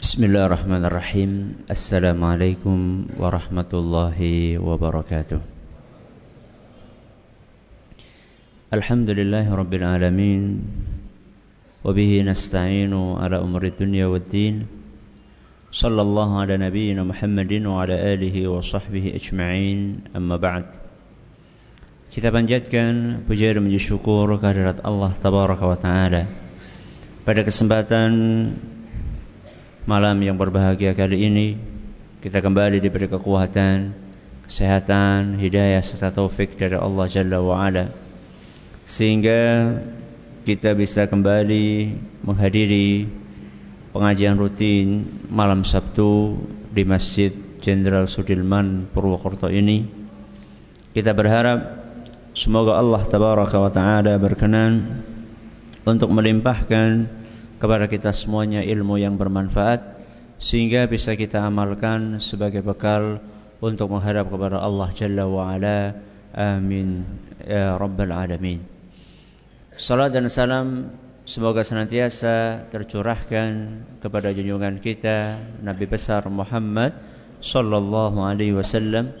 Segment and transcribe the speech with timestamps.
[0.00, 1.32] بسم الله الرحمن الرحيم
[1.70, 2.78] السلام عليكم
[3.20, 4.18] ورحمة الله
[4.56, 5.40] وبركاته
[8.72, 10.42] الحمد لله رب العالمين
[11.84, 14.66] وبه نستعين على أمر الدنيا والدين
[15.68, 19.78] صلى الله على نبينا محمد وعلى آله وصحبه أجمعين
[20.16, 20.64] أما بعد
[22.08, 26.26] Kita panjatkan puja dan puji syukur kehadirat Allah Tabaraka wa Ta'ala.
[27.22, 28.10] Pada kesempatan
[29.90, 31.58] malam yang berbahagia kali ini
[32.22, 33.90] Kita kembali diberi kekuatan,
[34.46, 37.90] kesehatan, hidayah serta taufik dari Allah Jalla wa Ala
[38.86, 39.74] Sehingga
[40.46, 43.10] kita bisa kembali menghadiri
[43.90, 46.38] pengajian rutin malam Sabtu
[46.70, 49.84] di Masjid Jenderal Sudirman Purwokerto ini.
[50.96, 51.80] Kita berharap
[52.30, 55.02] Semoga Allah tabaraka wa taala berkenan
[55.82, 57.19] untuk melimpahkan
[57.60, 60.00] kepada kita semuanya ilmu yang bermanfaat
[60.40, 63.20] sehingga bisa kita amalkan sebagai bekal
[63.60, 65.92] untuk menghadap kepada Allah Jalla wa ala.
[66.32, 67.04] Amin
[67.44, 68.64] ya rabbal alamin.
[69.76, 70.96] Salat dan salam
[71.28, 76.96] semoga senantiasa tercurahkan kepada junjungan kita Nabi besar Muhammad
[77.44, 79.12] sallallahu alaihi wasallam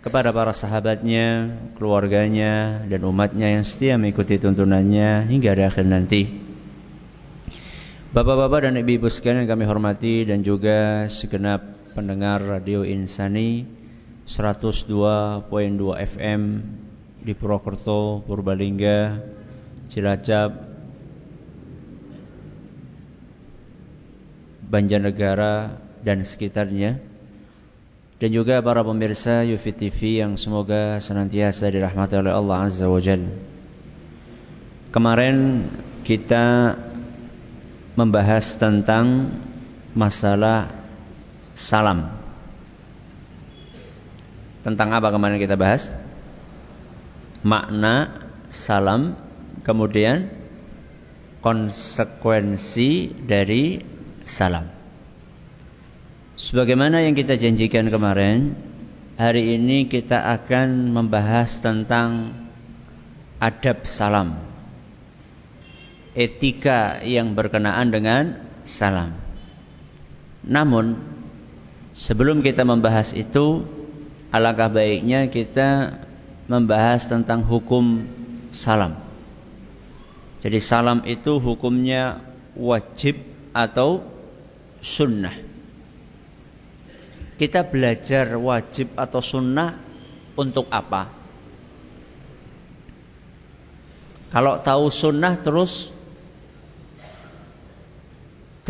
[0.00, 6.49] kepada para sahabatnya, keluarganya, dan umatnya yang setia mengikuti tuntunannya hingga di akhir nanti.
[8.10, 11.62] Bapak-bapak dan ibu-ibu sekalian yang kami hormati dan juga segenap
[11.94, 13.62] pendengar Radio Insani
[14.26, 15.46] 102.2
[15.94, 16.40] FM
[17.22, 19.22] di Purwokerto, Purbalingga,
[19.94, 20.50] Cilacap,
[24.66, 26.98] Banjarnegara dan sekitarnya
[28.18, 33.22] dan juga para pemirsa Yufi TV yang semoga senantiasa dirahmati oleh Allah Azza wa Jal.
[34.90, 35.62] Kemarin
[36.02, 36.74] kita
[37.98, 39.34] membahas tentang
[39.94, 40.70] masalah
[41.54, 42.14] salam.
[44.60, 45.88] Tentang apa kemarin kita bahas?
[47.40, 49.16] Makna salam,
[49.64, 50.28] kemudian
[51.40, 53.80] konsekuensi dari
[54.28, 54.68] salam.
[56.36, 58.56] Sebagaimana yang kita janjikan kemarin,
[59.16, 62.32] hari ini kita akan membahas tentang
[63.40, 64.49] adab salam.
[66.12, 69.14] Etika yang berkenaan dengan salam.
[70.42, 70.98] Namun,
[71.94, 73.66] sebelum kita membahas itu,
[74.34, 76.00] alangkah baiknya kita
[76.50, 78.06] membahas tentang hukum
[78.50, 78.98] salam.
[80.42, 82.24] Jadi salam itu hukumnya
[82.56, 83.20] wajib
[83.54, 84.02] atau
[84.80, 85.50] sunnah
[87.40, 89.80] kita belajar wajib atau sunnah
[90.36, 91.08] untuk apa?
[94.28, 95.88] Kalau tahu sunnah terus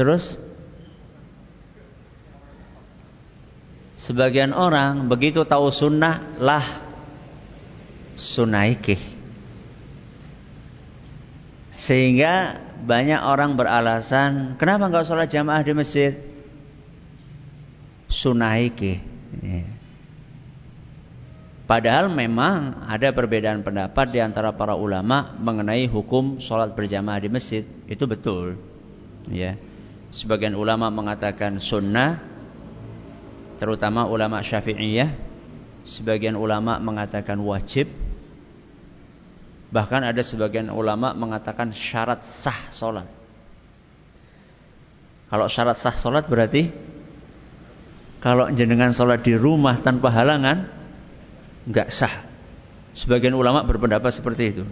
[0.00, 0.40] terus
[4.00, 6.64] sebagian orang begitu tahu sunnah lah
[8.16, 8.96] sunaikih
[11.76, 16.16] sehingga banyak orang beralasan kenapa nggak sholat jamaah di masjid
[18.10, 18.98] sunaiki.
[19.40, 19.64] Ya.
[21.70, 27.62] Padahal memang ada perbedaan pendapat di antara para ulama mengenai hukum sholat berjamaah di masjid.
[27.86, 28.58] Itu betul.
[29.30, 29.54] Ya.
[30.10, 32.18] Sebagian ulama mengatakan sunnah,
[33.62, 35.30] terutama ulama syafi'iyah.
[35.86, 37.88] Sebagian ulama mengatakan wajib.
[39.70, 43.06] Bahkan ada sebagian ulama mengatakan syarat sah sholat.
[45.30, 46.74] Kalau syarat sah sholat berarti
[48.18, 50.68] kalau jenengan sholat di rumah tanpa halangan,
[51.70, 52.12] nggak sah.
[52.98, 54.64] Sebagian ulama berpendapat seperti itu.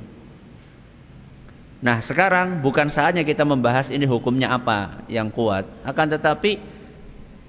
[1.79, 5.63] Nah sekarang bukan saatnya kita membahas ini hukumnya apa yang kuat.
[5.87, 6.59] Akan tetapi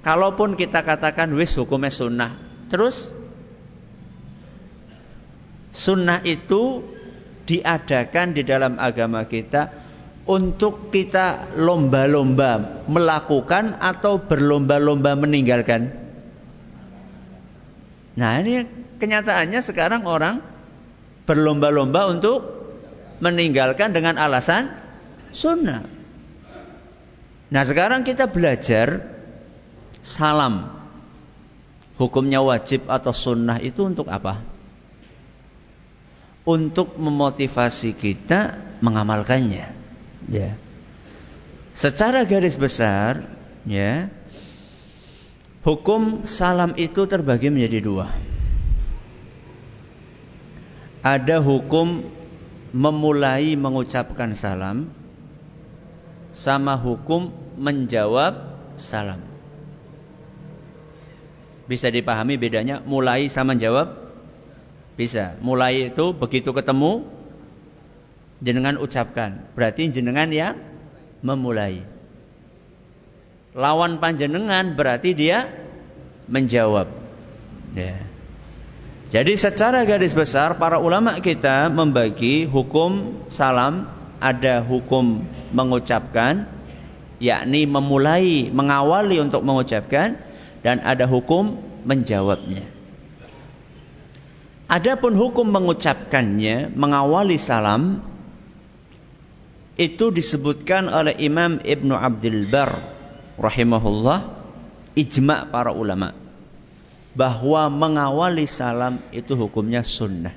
[0.06, 2.38] kalaupun kita katakan wis hukumnya sunnah.
[2.70, 3.10] Terus
[5.74, 6.86] sunnah itu
[7.50, 9.74] diadakan di dalam agama kita
[10.30, 15.90] untuk kita lomba-lomba melakukan atau berlomba-lomba meninggalkan.
[18.14, 18.68] Nah, ini
[19.02, 20.46] kenyataannya sekarang orang
[21.26, 22.59] berlomba-lomba untuk
[23.20, 24.72] meninggalkan dengan alasan
[25.36, 25.86] sunnah.
[27.50, 29.04] Nah, sekarang kita belajar
[30.00, 30.80] salam.
[32.00, 34.40] Hukumnya wajib atau sunnah itu untuk apa?
[36.48, 39.68] Untuk memotivasi kita mengamalkannya.
[40.32, 40.56] Ya.
[41.76, 43.28] Secara garis besar,
[43.68, 44.08] ya,
[45.68, 48.08] hukum salam itu terbagi menjadi dua.
[51.04, 52.04] Ada hukum
[52.72, 54.94] memulai mengucapkan salam
[56.30, 58.38] sama hukum menjawab
[58.78, 59.22] salam.
[61.70, 63.94] Bisa dipahami bedanya mulai sama jawab?
[64.98, 65.38] Bisa.
[65.40, 67.06] Mulai itu begitu ketemu
[68.42, 69.46] jenengan ucapkan.
[69.54, 70.58] Berarti jenengan yang
[71.22, 71.86] memulai.
[73.54, 75.46] Lawan panjenengan berarti dia
[76.26, 76.90] menjawab.
[77.78, 78.09] Ya.
[79.10, 83.90] Jadi secara garis besar para ulama kita membagi hukum salam
[84.22, 86.46] ada hukum mengucapkan
[87.18, 90.14] yakni memulai mengawali untuk mengucapkan
[90.62, 91.58] dan ada hukum
[91.90, 92.62] menjawabnya.
[94.70, 98.06] Adapun hukum mengucapkannya, mengawali salam
[99.74, 102.78] itu disebutkan oleh Imam Ibnu Abdul Bar
[103.42, 104.30] rahimahullah
[104.94, 106.29] ijma para ulama
[107.20, 110.32] bahwa mengawali salam itu hukumnya sunnah.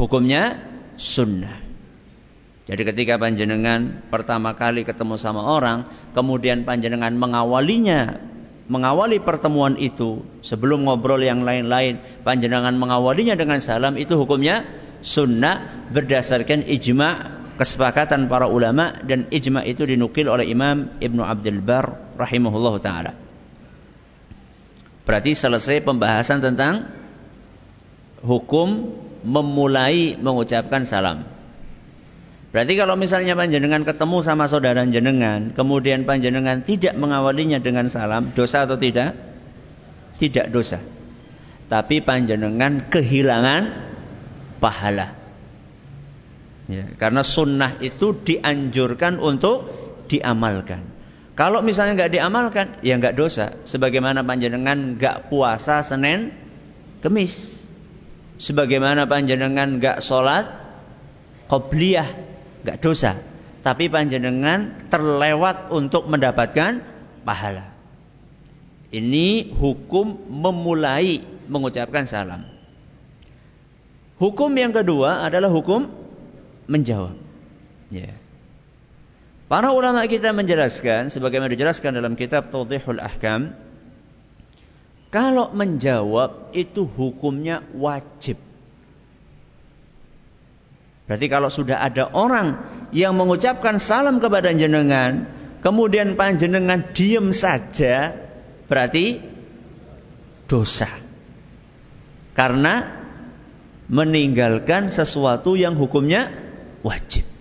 [0.00, 0.56] Hukumnya
[0.96, 1.60] sunnah.
[2.64, 5.84] Jadi ketika panjenengan pertama kali ketemu sama orang,
[6.16, 8.24] kemudian panjenengan mengawalinya,
[8.72, 14.64] mengawali pertemuan itu sebelum ngobrol yang lain-lain, panjenengan mengawalinya dengan salam itu hukumnya
[15.04, 22.16] sunnah berdasarkan ijma kesepakatan para ulama dan ijma itu dinukil oleh Imam Ibnu Abdul Bar
[22.16, 23.23] rahimahullah taala.
[25.04, 26.88] Berarti selesai pembahasan tentang
[28.24, 31.28] hukum memulai mengucapkan salam.
[32.54, 38.64] Berarti kalau misalnya panjenengan ketemu sama saudara jenengan, kemudian panjenengan tidak mengawalinya dengan salam, dosa
[38.64, 39.18] atau tidak?
[40.22, 40.78] Tidak dosa.
[41.66, 43.62] Tapi panjenengan kehilangan
[44.62, 45.18] pahala.
[46.70, 49.68] Ya, karena sunnah itu dianjurkan untuk
[50.08, 50.93] diamalkan.
[51.34, 53.58] Kalau misalnya nggak diamalkan, ya nggak dosa.
[53.66, 56.30] Sebagaimana panjenengan nggak puasa Senin,
[57.02, 57.66] Kemis.
[58.38, 60.46] Sebagaimana panjenengan nggak sholat,
[61.50, 62.06] qobliyah
[62.62, 63.18] nggak dosa.
[63.66, 66.84] Tapi panjenengan terlewat untuk mendapatkan
[67.26, 67.74] pahala.
[68.94, 71.18] Ini hukum memulai
[71.50, 72.46] mengucapkan salam.
[74.22, 75.90] Hukum yang kedua adalah hukum
[76.70, 77.18] menjawab.
[77.90, 78.14] Ya.
[79.54, 83.54] Para ulama kita menjelaskan sebagaimana dijelaskan dalam kitab Tawdihul Ahkam
[85.14, 88.34] kalau menjawab itu hukumnya wajib.
[91.06, 95.30] Berarti kalau sudah ada orang yang mengucapkan salam kepada jenengan,
[95.62, 98.10] kemudian panjenengan diem saja,
[98.66, 99.22] berarti
[100.50, 100.90] dosa.
[102.34, 102.90] Karena
[103.86, 106.34] meninggalkan sesuatu yang hukumnya
[106.82, 107.33] wajib.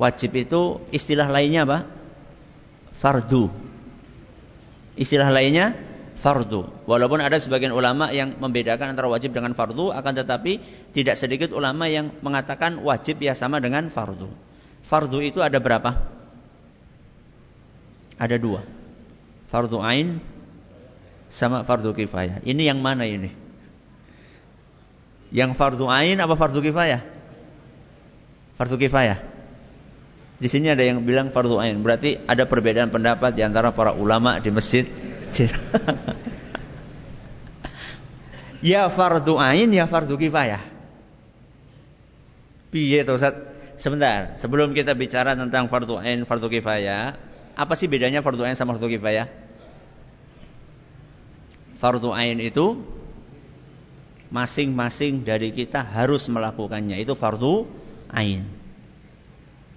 [0.00, 1.84] Wajib itu istilah lainnya apa?
[2.96, 3.52] Fardu.
[4.96, 5.76] Istilah lainnya
[6.16, 6.88] fardu.
[6.88, 10.64] Walaupun ada sebagian ulama yang membedakan antara wajib dengan fardu, akan tetapi
[10.96, 14.32] tidak sedikit ulama yang mengatakan wajib ya sama dengan fardu.
[14.88, 16.00] Fardu itu ada berapa?
[18.16, 18.64] Ada dua.
[19.52, 20.20] Fardu ain
[21.28, 22.40] sama fardu kifayah.
[22.40, 23.32] Ini yang mana ini?
[25.28, 27.04] Yang fardu ain apa fardu kifayah?
[28.56, 29.39] Fardu kifayah.
[30.40, 31.84] Di sini ada yang bilang fardu ain.
[31.84, 34.88] Berarti ada perbedaan pendapat di antara para ulama di masjid
[38.64, 40.64] ya fardu ain ya fardu kifayah.
[42.72, 43.36] Piye to Ustaz?
[43.80, 47.16] Sebentar, sebelum kita bicara tentang fardu ain, fardu kifayah,
[47.56, 49.28] apa sih bedanya fardu ain sama fardu kifayah?
[51.80, 52.80] Fardu ain itu
[54.28, 57.00] masing-masing dari kita harus melakukannya.
[57.00, 57.64] Itu fardu
[58.12, 58.59] ain.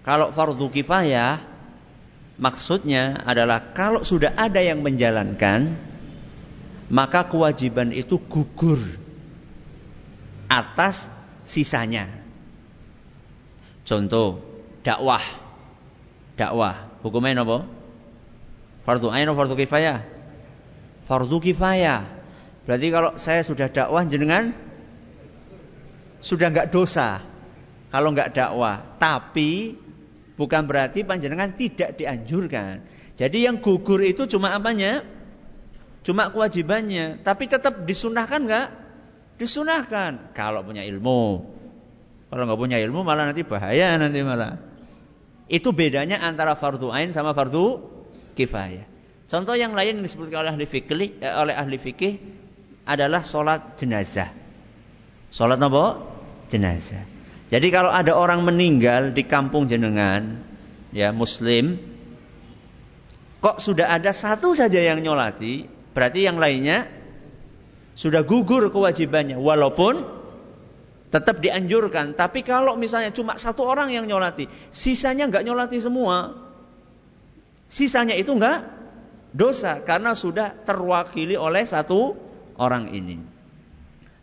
[0.03, 1.53] Kalau fardu kifayah
[2.33, 5.69] Maksudnya adalah kalau sudah ada yang menjalankan
[6.89, 8.81] maka kewajiban itu gugur
[10.50, 11.10] atas
[11.45, 12.10] sisanya.
[13.86, 14.41] Contoh
[14.81, 15.22] dakwah.
[16.33, 17.69] Dakwah hukumnya apa?
[18.81, 20.01] Fardu ain atau fardu kifayah?
[21.05, 22.10] Fardu kifayah.
[22.65, 24.57] Berarti kalau saya sudah dakwah jenengan
[26.24, 27.22] sudah nggak dosa
[27.93, 28.81] kalau nggak dakwah.
[28.98, 29.77] Tapi
[30.33, 32.81] Bukan berarti panjenengan tidak dianjurkan.
[33.13, 35.05] Jadi yang gugur itu cuma apanya?
[36.01, 37.21] Cuma kewajibannya.
[37.21, 38.67] Tapi tetap disunahkan nggak?
[39.37, 40.33] Disunahkan.
[40.33, 41.45] Kalau punya ilmu.
[42.33, 44.57] Kalau nggak punya ilmu malah nanti bahaya nanti malah.
[45.45, 47.85] Itu bedanya antara fardu ain sama fardu
[48.33, 48.89] kifayah.
[49.29, 52.17] Contoh yang lain yang disebutkan oleh ahli fikih, eh, oleh ahli fikih
[52.89, 54.33] adalah sholat jenazah.
[55.29, 56.01] Sholat apa?
[56.49, 57.12] Jenazah.
[57.53, 60.41] Jadi kalau ada orang meninggal di kampung jenengan,
[60.89, 61.77] ya muslim,
[63.45, 66.89] kok sudah ada satu saja yang nyolati, berarti yang lainnya
[67.93, 70.24] sudah gugur kewajibannya, walaupun
[71.13, 72.17] Tetap dianjurkan.
[72.17, 76.33] Tapi kalau misalnya cuma satu orang yang nyolati, sisanya nggak nyolati semua.
[77.69, 78.65] Sisanya itu nggak
[79.29, 82.17] dosa karena sudah terwakili oleh satu
[82.57, 83.22] orang ini.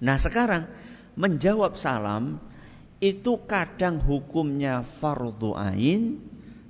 [0.02, 0.66] Nah sekarang
[1.14, 2.42] menjawab salam
[3.00, 6.20] itu kadang hukumnya fardu ain,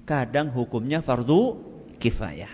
[0.07, 1.59] kadang hukumnya fardu
[1.99, 2.51] kifayah.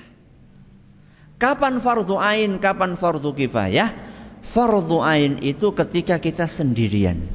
[1.36, 3.92] Kapan fardu ain, kapan fardu kifayah?
[4.40, 7.28] Fardu ain itu ketika kita sendirian.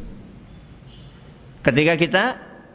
[1.61, 2.23] Ketika kita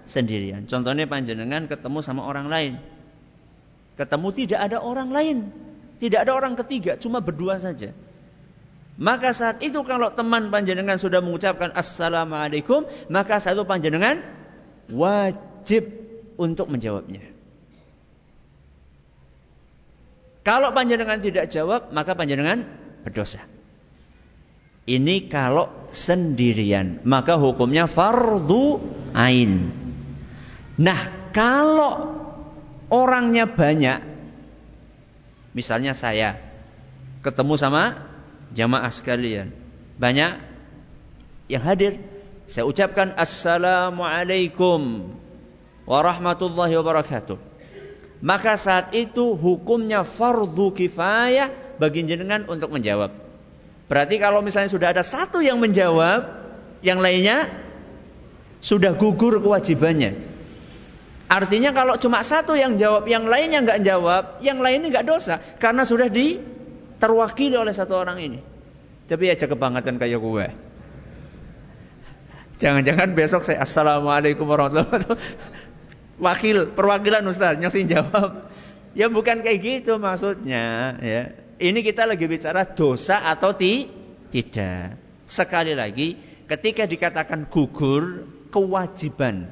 [0.06, 0.70] sendirian.
[0.70, 2.74] Contohnya panjenengan ketemu sama orang lain.
[3.98, 5.38] Ketemu tidak ada orang lain.
[5.98, 7.90] Tidak ada orang ketiga, cuma berdua saja.
[8.96, 14.24] Maka saat itu kalau teman panjenengan sudah mengucapkan Assalamualaikum, maka saat itu panjenengan
[14.88, 15.92] wajib
[16.40, 17.20] untuk menjawabnya.
[20.46, 22.64] Kalau panjenengan tidak jawab, maka panjenengan
[23.02, 23.42] berdosa.
[24.86, 28.78] Ini kalau sendirian, maka hukumnya fardu
[29.10, 29.74] ain.
[30.78, 32.14] Nah, kalau
[32.86, 33.98] orangnya banyak,
[35.58, 36.38] misalnya saya
[37.26, 38.05] ketemu sama
[38.54, 39.50] jamaah sekalian,
[39.96, 40.38] banyak
[41.46, 42.02] yang hadir,
[42.46, 45.10] saya ucapkan assalamualaikum
[45.86, 47.38] warahmatullahi wabarakatuh.
[48.22, 53.12] Maka saat itu hukumnya fardu kifayah bagi jenengan untuk menjawab.
[53.86, 56.26] Berarti kalau misalnya sudah ada satu yang menjawab,
[56.82, 57.50] yang lainnya
[58.58, 60.16] sudah gugur kewajibannya.
[61.26, 65.82] Artinya kalau cuma satu yang jawab, yang lainnya nggak jawab, yang lainnya nggak dosa karena
[65.82, 66.38] sudah di
[67.00, 68.40] terwakili oleh satu orang ini.
[69.06, 70.46] Tapi aja kebangetan kayak gue.
[72.56, 75.18] Jangan-jangan besok saya assalamualaikum warahmatullahi wabarakatuh.
[76.16, 78.48] Wakil, perwakilan Ustaz yang jawab.
[78.96, 81.36] Ya bukan kayak gitu maksudnya, ya.
[81.60, 83.88] Ini kita lagi bicara dosa atau ti?
[84.32, 84.96] tidak.
[85.26, 89.48] Sekali lagi, ketika dikatakan gugur, kewajiban.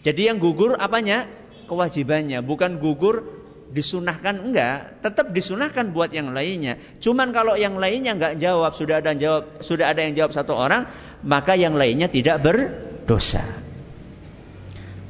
[0.00, 1.28] Jadi yang gugur apanya?
[1.68, 3.39] Kewajibannya, bukan gugur
[3.70, 6.76] disunahkan enggak, tetap disunahkan buat yang lainnya.
[6.98, 10.52] Cuman kalau yang lainnya enggak jawab, sudah ada yang jawab, sudah ada yang jawab satu
[10.58, 10.90] orang,
[11.22, 13.46] maka yang lainnya tidak berdosa.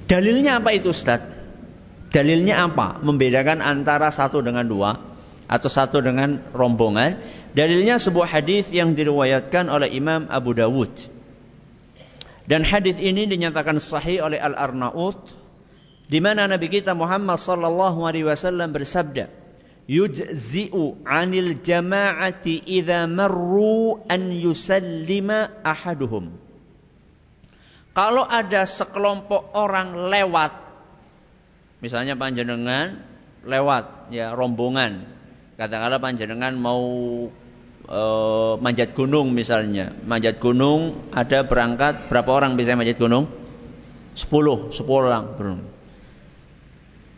[0.05, 1.25] Dalilnya apa itu Ustaz?
[2.11, 3.00] Dalilnya apa?
[3.00, 4.99] Membedakan antara satu dengan dua
[5.47, 7.17] atau satu dengan rombongan.
[7.57, 10.90] Dalilnya sebuah hadis yang diriwayatkan oleh Imam Abu Dawud.
[12.50, 15.39] Dan hadis ini dinyatakan sahih oleh Al-Arnaut
[16.11, 19.31] di mana Nabi kita Muhammad sallallahu alaihi wasallam bersabda,
[19.87, 26.35] "Yujzi'u 'anil jama'ati idza marru an yusallima ahaduhum."
[27.95, 30.50] Kalau ada sekelompok orang lewat,
[31.79, 33.07] misalnya panjenengan
[33.47, 35.07] lewat ya rombongan
[35.57, 36.85] katakanlah panjenengan mau
[37.88, 38.00] e,
[38.61, 43.29] manjat gunung misalnya manjat gunung ada berangkat berapa orang bisa manjat gunung
[44.12, 45.79] 10 10 orang bro.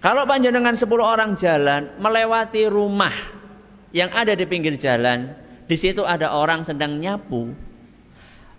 [0.03, 3.15] Kalau panjenengan 10 orang jalan melewati rumah
[3.95, 5.39] yang ada di pinggir jalan
[5.71, 7.55] di situ ada orang sedang nyapu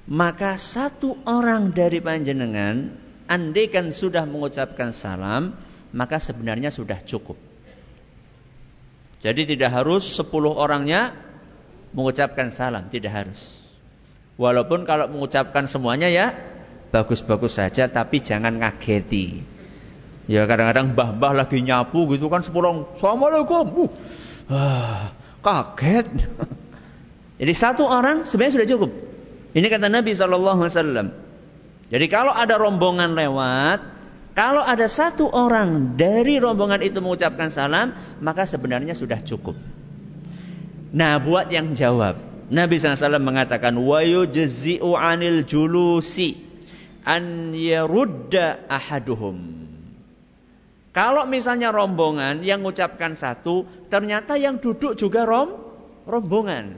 [0.08, 2.96] maka satu orang dari panjenengan
[3.28, 5.54] andaikan sudah mengucapkan salam
[5.94, 7.36] maka sebenarnya sudah cukup
[9.24, 11.16] jadi tidak harus 10 orangnya
[11.96, 13.56] mengucapkan salam, tidak harus.
[14.36, 16.36] Walaupun kalau mengucapkan semuanya ya
[16.92, 19.53] bagus-bagus saja tapi jangan ngageti.
[20.24, 23.92] Ya kadang-kadang mbah-mbah lagi nyapu gitu kan sepuluh Assalamualaikum.
[24.48, 25.12] Uh, ah,
[25.44, 26.08] kaget.
[27.44, 28.92] Jadi satu orang sebenarnya sudah cukup.
[29.54, 31.12] Ini kata Nabi SAW.
[31.92, 33.80] Jadi kalau ada rombongan lewat,
[34.34, 39.54] kalau ada satu orang dari rombongan itu mengucapkan salam, maka sebenarnya sudah cukup.
[40.94, 42.18] Nah, buat yang jawab,
[42.50, 46.38] Nabi SAW mengatakan, wa yujzi'u anil julusi
[47.06, 49.63] an yarudda ahaduhum.
[50.94, 55.58] Kalau misalnya rombongan yang mengucapkan satu, ternyata yang duduk juga rom,
[56.06, 56.78] rombongan.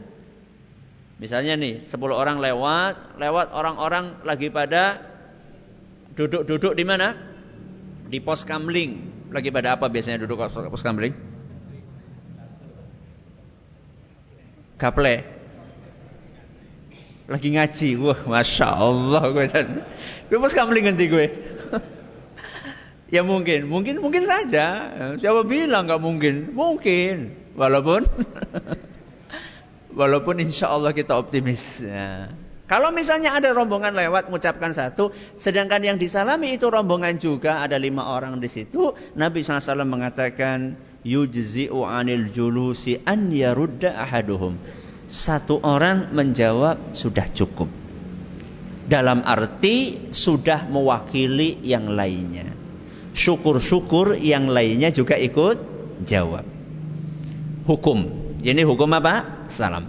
[1.20, 5.04] Misalnya nih, 10 orang lewat, lewat orang-orang lagi pada
[6.16, 7.36] duduk-duduk di mana?
[8.10, 9.14] di pos kamling.
[9.34, 11.14] Lagi pada apa biasanya duduk pos kamling?
[14.78, 15.16] Kaple.
[17.26, 17.90] Lagi ngaji.
[17.98, 19.24] Wah, Masya Allah.
[19.34, 19.46] Gue,
[20.30, 21.26] gue pos kamling nanti gue.
[23.10, 23.70] ya mungkin.
[23.70, 24.92] Mungkin mungkin saja.
[25.18, 26.54] Siapa bilang nggak mungkin?
[26.54, 27.34] Mungkin.
[27.56, 28.06] Walaupun.
[30.00, 31.82] walaupun insya Allah kita optimis.
[31.82, 32.30] Ya.
[32.66, 38.10] Kalau misalnya ada rombongan lewat mengucapkan satu, sedangkan yang disalami itu rombongan juga ada lima
[38.10, 40.74] orang di situ, Nabi SAW mengatakan
[41.06, 44.58] yujzi'u anil julusi an yarudda ahaduhum.
[45.06, 47.70] Satu orang menjawab sudah cukup.
[48.90, 52.50] Dalam arti sudah mewakili yang lainnya.
[53.16, 55.58] Syukur-syukur yang lainnya juga ikut
[56.04, 56.44] jawab.
[57.64, 58.00] Hukum.
[58.44, 59.48] Ini hukum apa?
[59.48, 59.88] Salam.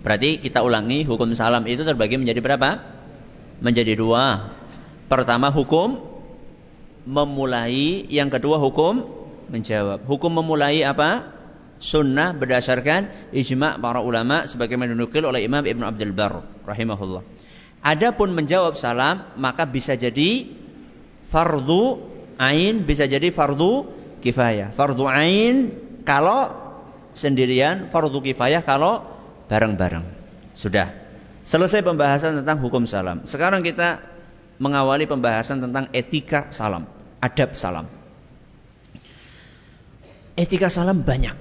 [0.00, 2.80] Berarti kita ulangi hukum salam itu terbagi menjadi berapa?
[3.60, 4.56] Menjadi dua.
[5.08, 6.00] Pertama hukum
[7.04, 9.04] memulai, yang kedua hukum
[9.52, 10.04] menjawab.
[10.08, 11.32] Hukum memulai apa?
[11.80, 17.20] Sunnah berdasarkan ijma' para ulama sebagaimana dinukil oleh Imam Ibn Abdul Bar rahimahullah.
[17.84, 20.48] Adapun menjawab salam maka bisa jadi
[21.28, 23.88] fardu ain, bisa jadi fardu
[24.24, 24.72] kifayah.
[24.72, 26.50] Fardu ain kalau
[27.14, 29.04] sendirian, fardu kifayah kalau
[29.46, 30.04] bareng-bareng.
[30.54, 30.90] Sudah.
[31.44, 33.28] Selesai pembahasan tentang hukum salam.
[33.28, 34.00] Sekarang kita
[34.56, 36.88] mengawali pembahasan tentang etika salam,
[37.20, 37.84] adab salam.
[40.34, 41.36] Etika salam banyak,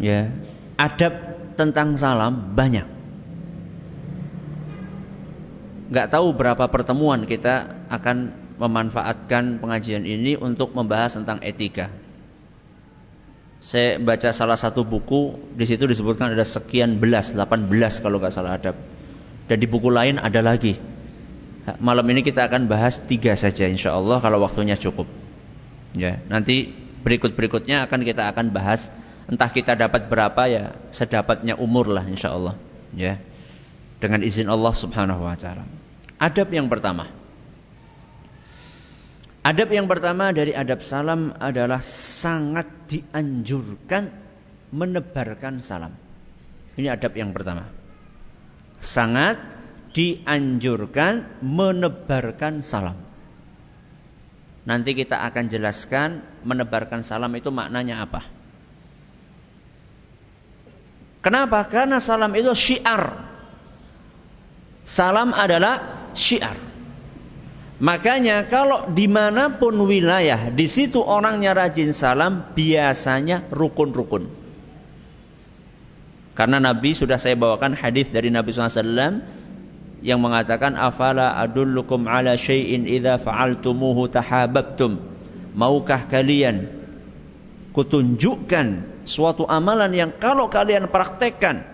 [0.00, 0.32] ya.
[0.80, 1.12] Adab
[1.60, 2.88] tentang salam banyak.
[5.90, 11.88] Gak tahu berapa pertemuan kita akan memanfaatkan pengajian ini untuk membahas tentang etika.
[13.60, 17.68] Saya baca salah satu buku, di situ disebutkan ada sekian belas, 18
[18.04, 18.76] kalau nggak salah adab.
[19.48, 20.76] Dan di buku lain ada lagi.
[21.80, 25.08] Malam ini kita akan bahas tiga saja insya Allah kalau waktunya cukup.
[25.92, 26.72] Ya, nanti
[27.04, 28.88] berikut-berikutnya akan kita akan bahas
[29.28, 32.56] entah kita dapat berapa ya sedapatnya umur lah insya Allah.
[32.96, 33.20] Ya,
[34.00, 35.64] dengan izin Allah Subhanahu Wa Taala.
[36.16, 37.19] Adab yang pertama.
[39.40, 44.12] Adab yang pertama dari adab salam adalah sangat dianjurkan
[44.68, 45.96] menebarkan salam.
[46.76, 47.64] Ini adab yang pertama.
[48.84, 49.40] Sangat
[49.96, 53.00] dianjurkan menebarkan salam.
[54.68, 58.20] Nanti kita akan jelaskan menebarkan salam itu maknanya apa.
[61.24, 61.64] Kenapa?
[61.64, 63.24] Karena salam itu syiar.
[64.84, 66.69] Salam adalah syiar.
[67.80, 74.28] Makanya kalau di mana pun wilayah, di situ orangnya rajin salam, biasanya rukun-rukun.
[76.36, 79.24] Karena Nabi sudah saya bawakan hadis dari Nabi SAW
[80.04, 85.00] yang mengatakan afala adullukum ala syai'in idza fa'altumuhu tahabbtum.
[85.56, 86.68] Maukah kalian
[87.72, 91.64] kutunjukkan suatu amalan yang kalau kalian praktekkan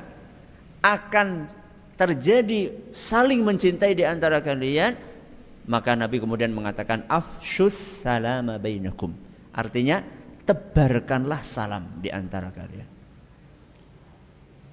[0.87, 1.51] akan
[1.99, 4.95] terjadi saling mencintai di antara kalian
[5.67, 9.15] maka Nabi kemudian mengatakan afshus salama bainakum.
[9.51, 10.03] Artinya
[10.47, 12.87] tebarkanlah salam di antara kalian.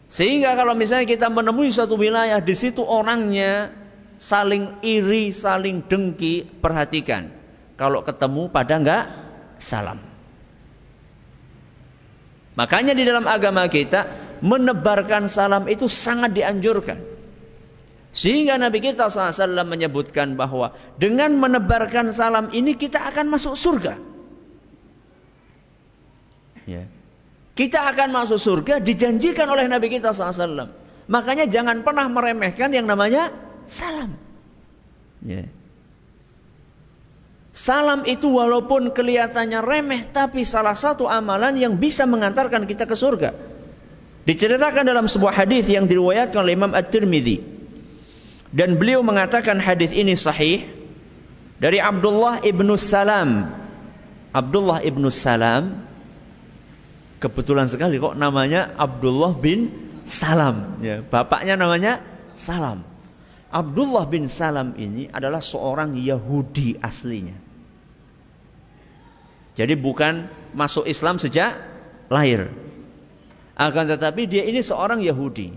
[0.06, 3.74] Sehingga kalau misalnya kita menemui suatu wilayah di situ orangnya
[4.22, 7.34] saling iri, saling dengki, perhatikan.
[7.74, 9.04] Kalau ketemu pada enggak
[9.58, 9.98] salam.
[12.54, 14.06] Makanya di dalam agama kita
[14.46, 17.13] menebarkan salam itu sangat dianjurkan.
[18.14, 23.98] Sehingga Nabi kita SAW menyebutkan bahwa dengan menebarkan salam ini kita akan masuk surga.
[26.70, 26.86] Ya.
[27.58, 30.70] Kita akan masuk surga dijanjikan oleh Nabi kita SAW.
[31.10, 33.34] Makanya jangan pernah meremehkan yang namanya
[33.66, 34.14] salam.
[35.26, 35.50] Ya.
[37.50, 43.34] Salam itu walaupun kelihatannya remeh tapi salah satu amalan yang bisa mengantarkan kita ke surga.
[44.30, 47.63] Diceritakan dalam sebuah hadis yang diriwayatkan oleh Imam At-Tirmidzi
[48.54, 50.70] dan beliau mengatakan hadis ini sahih
[51.58, 53.50] dari Abdullah ibnu Salam.
[54.30, 55.82] Abdullah ibnu Salam
[57.18, 59.74] kebetulan sekali kok namanya Abdullah bin
[60.06, 60.78] Salam.
[60.86, 62.06] Ya, bapaknya namanya
[62.38, 62.86] Salam.
[63.50, 67.38] Abdullah bin Salam ini adalah seorang Yahudi aslinya.
[69.54, 71.58] Jadi bukan masuk Islam sejak
[72.10, 72.50] lahir.
[73.54, 75.54] Akan tetapi dia ini seorang Yahudi.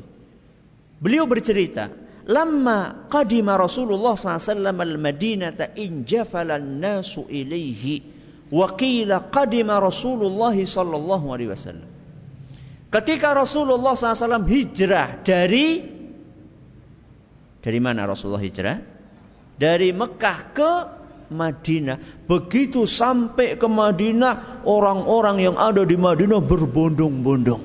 [1.00, 1.88] Beliau bercerita,
[2.26, 8.02] Lama qadima Rasulullah SAW al-Madinata injafalan nasu ilaihi
[8.50, 11.88] wa qila qadima Rasulullah sallallahu alaihi wasallam.
[12.90, 15.96] Ketika Rasulullah SAW hijrah dari
[17.62, 18.78] dari mana Rasulullah hijrah?
[19.58, 20.72] Dari Mekah ke
[21.34, 22.26] Madinah.
[22.30, 27.62] Begitu sampai ke Madinah, orang-orang yang ada di Madinah berbondong-bondong.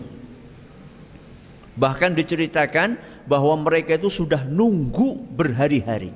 [1.78, 6.14] Bahkan diceritakan bahwa mereka itu sudah nunggu berhari-hari.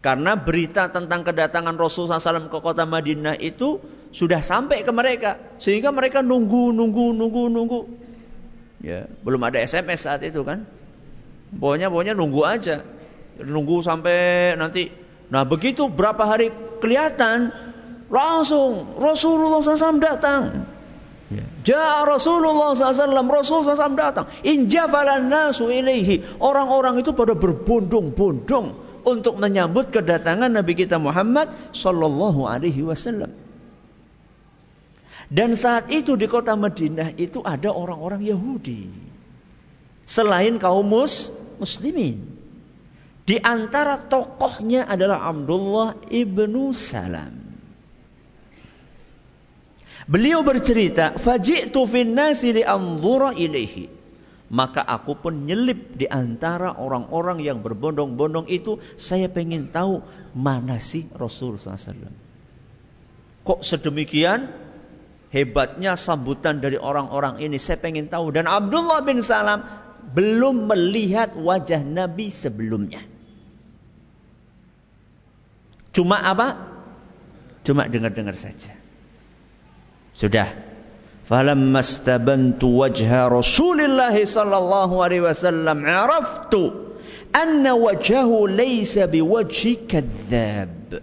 [0.00, 3.76] Karena berita tentang kedatangan Rasulullah SAW ke kota Madinah itu
[4.16, 5.36] sudah sampai ke mereka.
[5.60, 7.80] Sehingga mereka nunggu, nunggu, nunggu, nunggu.
[8.80, 10.64] Ya, belum ada SMS saat itu kan.
[11.52, 12.80] Pokoknya, pokoknya nunggu aja.
[13.44, 14.88] Nunggu sampai nanti.
[15.28, 16.48] Nah begitu berapa hari
[16.80, 17.52] kelihatan.
[18.08, 20.64] Langsung Rasulullah SAW datang.
[21.30, 21.46] Ya.
[21.62, 24.26] Ja'a Rasulullah SAW, Rasulullah SAW datang.
[24.42, 26.26] Injafalan nasu ilaihi.
[26.42, 28.66] Orang-orang itu pada berbondong-bondong
[29.06, 33.30] untuk menyambut kedatangan Nabi kita Muhammad Sallallahu Alaihi Wasallam.
[35.30, 38.90] Dan saat itu di kota Madinah itu ada orang-orang Yahudi.
[40.02, 41.30] Selain kaum mus,
[41.62, 42.26] muslimin.
[43.22, 47.49] Di antara tokohnya adalah Abdullah ibnu Salam.
[50.08, 54.00] Beliau bercerita, "Faji'tu fin nasi li'anzura ilaihi."
[54.50, 60.02] Maka aku pun nyelip di antara orang-orang yang berbondong-bondong itu, saya pengen tahu
[60.34, 62.10] mana sih Rasul SAW.
[63.46, 64.50] Kok sedemikian
[65.30, 67.62] hebatnya sambutan dari orang-orang ini?
[67.62, 68.34] Saya pengen tahu.
[68.34, 69.62] Dan Abdullah bin Salam
[70.18, 73.06] belum melihat wajah Nabi sebelumnya.
[75.94, 76.58] Cuma apa?
[77.62, 78.79] Cuma dengar-dengar saja.
[80.20, 80.52] Sudah.
[81.24, 86.92] Falamma stabantu wajha Rasulillah sallallahu alaihi wasallam araftu
[87.32, 91.00] anna wajhahu laysa biwajhi kadzab.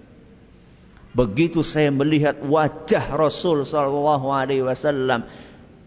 [1.18, 5.26] Begitu saya melihat wajah Rasul sallallahu alaihi wasallam,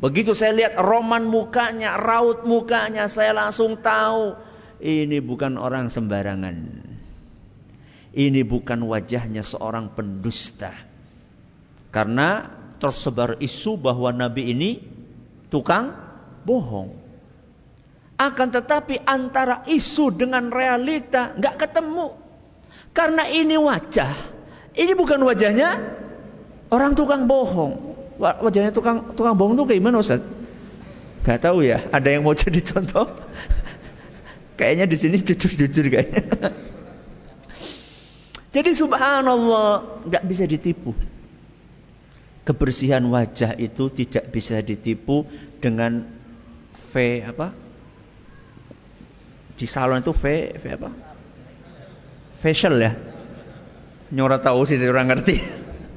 [0.02, 4.34] begitu saya lihat roman mukanya, raut mukanya, saya langsung tahu
[4.80, 6.56] ini bukan orang sembarangan.
[8.10, 10.74] Ini bukan wajahnya seorang pendusta.
[11.94, 14.70] Karena tersebar isu bahwa Nabi ini
[15.52, 15.92] tukang
[16.48, 16.96] bohong.
[18.16, 22.16] Akan tetapi antara isu dengan realita nggak ketemu.
[22.96, 24.12] Karena ini wajah.
[24.74, 25.76] Ini bukan wajahnya
[26.72, 27.92] orang tukang bohong.
[28.20, 30.20] Wajahnya tukang tukang bohong tuh kayak gimana Ustaz?
[31.24, 31.84] Gak tahu ya.
[31.92, 33.08] Ada yang mau jadi contoh?
[34.56, 36.24] Kayaknya di sini jujur-jujur kayaknya.
[38.50, 40.90] Jadi subhanallah nggak bisa ditipu
[42.50, 45.22] kebersihan wajah itu tidak bisa ditipu
[45.62, 46.02] dengan
[46.90, 47.54] V apa?
[49.54, 50.90] Di salon itu V, V apa?
[52.42, 52.98] Facial ya.
[54.10, 55.38] Nyora tahu sih orang ngerti.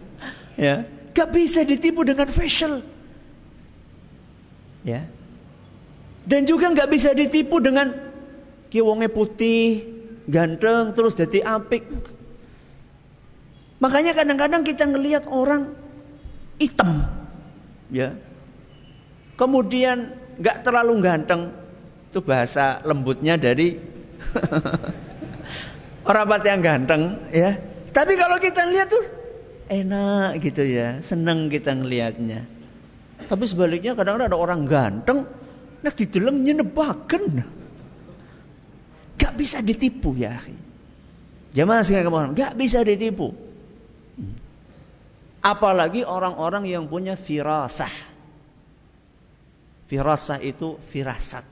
[0.70, 0.86] ya,
[1.18, 2.86] gak bisa ditipu dengan facial.
[4.86, 5.10] Ya.
[6.30, 7.98] Dan juga nggak bisa ditipu dengan
[8.70, 9.90] kiwonge putih,
[10.30, 11.84] ganteng, terus jadi apik.
[13.82, 15.83] Makanya kadang-kadang kita ngelihat orang
[16.62, 17.08] hitam.
[17.94, 18.18] Ya.
[19.38, 21.54] Kemudian nggak terlalu ganteng.
[22.14, 23.82] Itu bahasa lembutnya dari
[26.10, 27.58] orang yang ganteng, ya.
[27.90, 29.06] Tapi kalau kita lihat tuh
[29.70, 32.46] enak gitu ya, seneng kita ngelihatnya.
[33.26, 35.26] Tapi sebaliknya kadang-kadang ada orang ganteng,
[35.82, 37.24] nah dalam nyenebaken.
[39.18, 40.42] Gak bisa ditipu ya.
[41.54, 43.34] Jamaah sekalian gak bisa ditipu.
[45.44, 47.92] Apalagi orang-orang yang punya firasah.
[49.92, 51.44] Firasah itu firasat.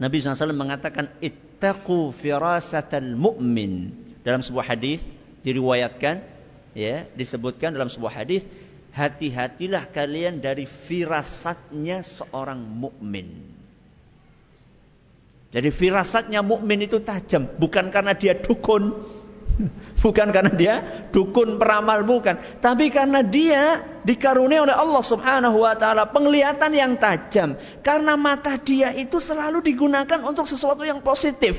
[0.00, 3.92] Nabi SAW mengatakan ittaqu firasatal mu'min.
[4.24, 5.04] Dalam sebuah hadis
[5.44, 6.24] diriwayatkan
[6.72, 8.48] ya, disebutkan dalam sebuah hadis
[8.94, 13.52] hati-hatilah kalian dari firasatnya seorang mukmin.
[15.54, 19.06] Jadi firasatnya mukmin itu tajam, bukan karena dia dukun,
[20.04, 20.74] Bukan karena dia
[21.14, 27.56] dukun peramal bukan, tapi karena dia dikaruniai oleh Allah Subhanahu wa taala penglihatan yang tajam.
[27.80, 31.56] Karena mata dia itu selalu digunakan untuk sesuatu yang positif.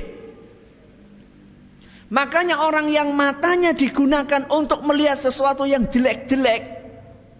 [2.06, 6.62] Makanya orang yang matanya digunakan untuk melihat sesuatu yang jelek-jelek,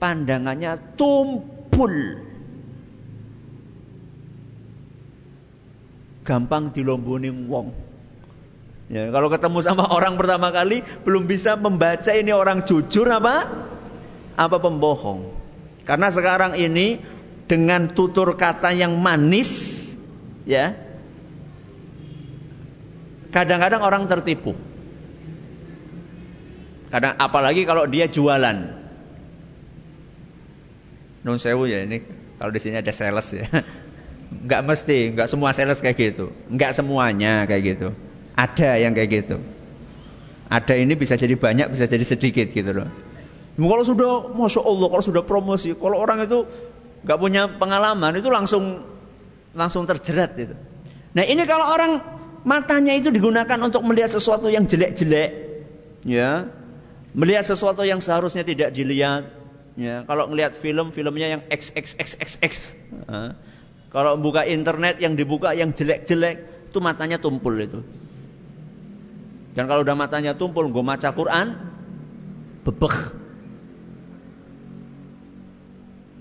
[0.03, 1.95] pandangannya tumpul.
[6.27, 7.71] Gampang dilomboni wong.
[8.87, 13.51] Ya, kalau ketemu sama orang pertama kali belum bisa membaca ini orang jujur apa
[14.39, 15.35] apa pembohong.
[15.83, 17.03] Karena sekarang ini
[17.51, 19.83] dengan tutur kata yang manis
[20.47, 20.79] ya.
[23.35, 24.55] Kadang-kadang orang tertipu.
[26.95, 28.87] Kadang apalagi kalau dia jualan.
[31.27, 32.07] Nun sewu ya ini
[32.39, 33.51] kalau di sini ada sales ya.
[34.47, 36.35] Enggak mesti, enggak semua sales kayak gitu.
[36.51, 37.89] Enggak semuanya kayak gitu.
[38.37, 39.37] Ada yang kayak gitu.
[40.47, 42.89] Ada ini bisa jadi banyak, bisa jadi sedikit gitu loh.
[43.57, 46.45] Kalau sudah, masya Allah, kalau sudah promosi, kalau orang itu
[47.03, 48.85] nggak punya pengalaman itu langsung
[49.57, 50.55] langsung terjerat gitu.
[51.17, 52.05] Nah ini kalau orang
[52.45, 55.31] matanya itu digunakan untuk melihat sesuatu yang jelek-jelek,
[56.05, 56.53] ya,
[57.17, 59.33] melihat sesuatu yang seharusnya tidak dilihat,
[59.81, 60.05] ya.
[60.05, 62.77] Kalau melihat film, filmnya yang XXXXX,
[63.89, 67.81] kalau buka internet yang dibuka yang jelek-jelek, itu matanya tumpul itu.
[69.57, 71.57] Dan kalau udah matanya tumpul, gue maca Quran,
[72.61, 72.95] bebek.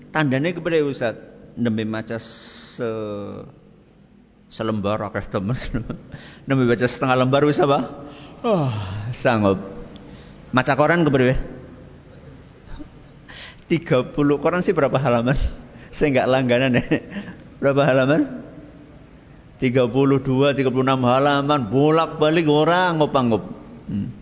[0.08, 1.20] Tandanya kepada Ustaz,
[1.52, 2.88] demi maca se
[4.48, 5.52] selembar akeh temen.
[6.48, 8.08] demi baca setengah lembar wis apa?
[8.40, 8.72] Oh,
[9.12, 9.60] sanggup.
[10.56, 11.36] Maca koran kepada
[13.68, 15.36] 30 koran sih berapa halaman?
[15.94, 16.84] Saya nggak langganan ya.
[17.60, 18.22] Berapa halaman?
[19.56, 20.20] 32,
[20.52, 20.68] 36
[21.00, 23.42] halaman, bolak-balik orang ngop-ngop.
[23.88, 24.12] Hmm.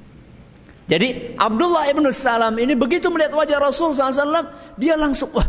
[0.84, 5.48] Jadi Abdullah ibn Salam ini begitu melihat wajah Rasul SAW, dia langsung, wah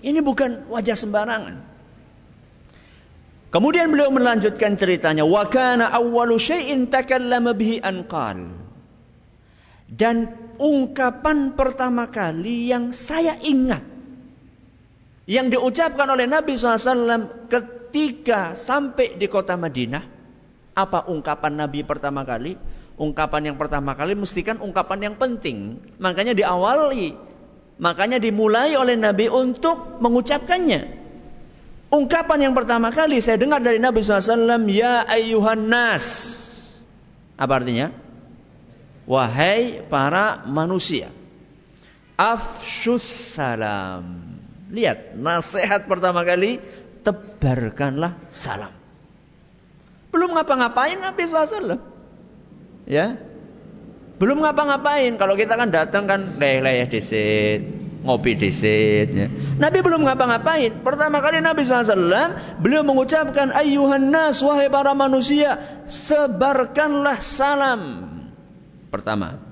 [0.00, 1.60] ini bukan wajah sembarangan.
[3.52, 8.48] Kemudian beliau melanjutkan ceritanya, wa kana awwalu syai'in takallama bihi anqal.
[9.92, 13.84] Dan ungkapan pertama kali yang saya ingat
[15.28, 17.52] yang diucapkan oleh Nabi SAW
[17.92, 20.00] ketika sampai di kota Madinah.
[20.72, 22.56] Apa ungkapan Nabi pertama kali?
[22.96, 25.76] Ungkapan yang pertama kali mestikan ungkapan yang penting.
[26.00, 27.12] Makanya diawali.
[27.76, 31.04] Makanya dimulai oleh Nabi untuk mengucapkannya.
[31.92, 34.64] Ungkapan yang pertama kali saya dengar dari Nabi SAW.
[34.72, 36.40] Ya ayuhan nas.
[37.36, 37.92] Apa artinya?
[39.04, 41.12] Wahai para manusia.
[42.16, 44.40] Afshus salam.
[44.72, 46.56] Lihat, nasihat pertama kali.
[47.02, 48.70] Tebarkanlah salam.
[50.14, 51.82] Belum ngapa-ngapain Nabi SAW.
[52.86, 53.18] Ya,
[54.22, 55.18] belum ngapa-ngapain.
[55.18, 57.66] Kalau kita kan datang kan leleh disit,
[58.06, 59.10] ngopi disit.
[59.10, 59.26] Ya.
[59.58, 60.86] Nabi belum ngapa-ngapain.
[60.86, 65.58] Pertama kali Nabi SAW beliau mengucapkan ayuhan nas wahai para manusia
[65.90, 67.82] sebarkanlah salam.
[68.94, 69.42] Pertama.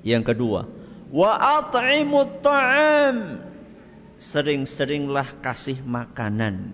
[0.00, 0.64] Yang kedua,
[1.12, 3.43] wa at'imut ta'am.
[4.24, 6.72] Sering-seringlah kasih makanan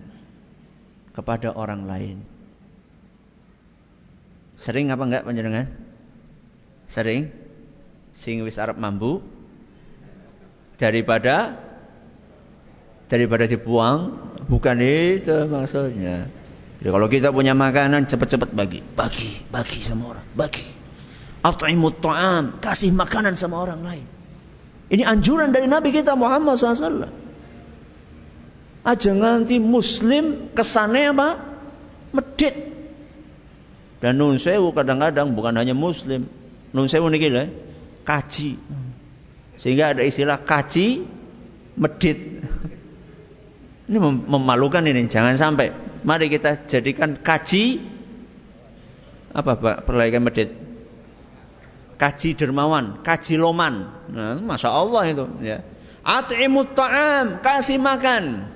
[1.11, 2.17] kepada orang lain.
[4.55, 5.67] Sering apa enggak panjenengan?
[6.87, 7.27] Sering?
[8.15, 9.19] Sing wis arep mambu
[10.79, 11.59] daripada
[13.11, 14.15] daripada dibuang
[14.47, 16.31] bukan itu maksudnya.
[16.79, 20.65] Jadi kalau kita punya makanan cepat-cepat bagi, bagi, bagi sama orang, bagi.
[21.45, 24.05] At'imut ta'am, kasih makanan sama orang lain.
[24.89, 27.20] Ini anjuran dari Nabi kita Muhammad SAW.
[28.81, 31.29] Aja nganti muslim kesannya apa?
[32.11, 32.55] Medit.
[34.01, 36.25] Dan nun sewu kadang-kadang bukan hanya muslim.
[36.73, 37.45] Nun sewu niki lho,
[38.01, 38.57] kaji.
[39.61, 41.05] Sehingga ada istilah kaji
[41.77, 42.19] medit.
[43.91, 45.75] Ini memalukan ini, jangan sampai.
[46.07, 47.83] Mari kita jadikan kaji
[49.35, 49.77] apa Pak?
[49.83, 50.71] Perlaikan medit
[52.01, 53.93] kaji dermawan, kaji loman.
[54.09, 55.25] Nah, Masya Allah itu.
[55.45, 55.61] Ya.
[56.01, 58.49] At'imut ta'am, kasih makan.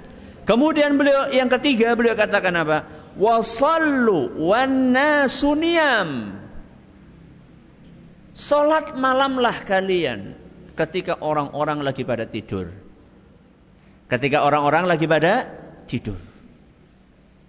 [0.45, 2.86] Kemudian beliau yang ketiga beliau katakan apa?
[3.17, 6.41] Wasallu wan nasuniyam.
[8.36, 10.38] Salat malamlah kalian
[10.77, 12.69] ketika orang-orang lagi pada tidur.
[14.05, 15.49] Ketika orang-orang lagi pada
[15.89, 16.19] tidur.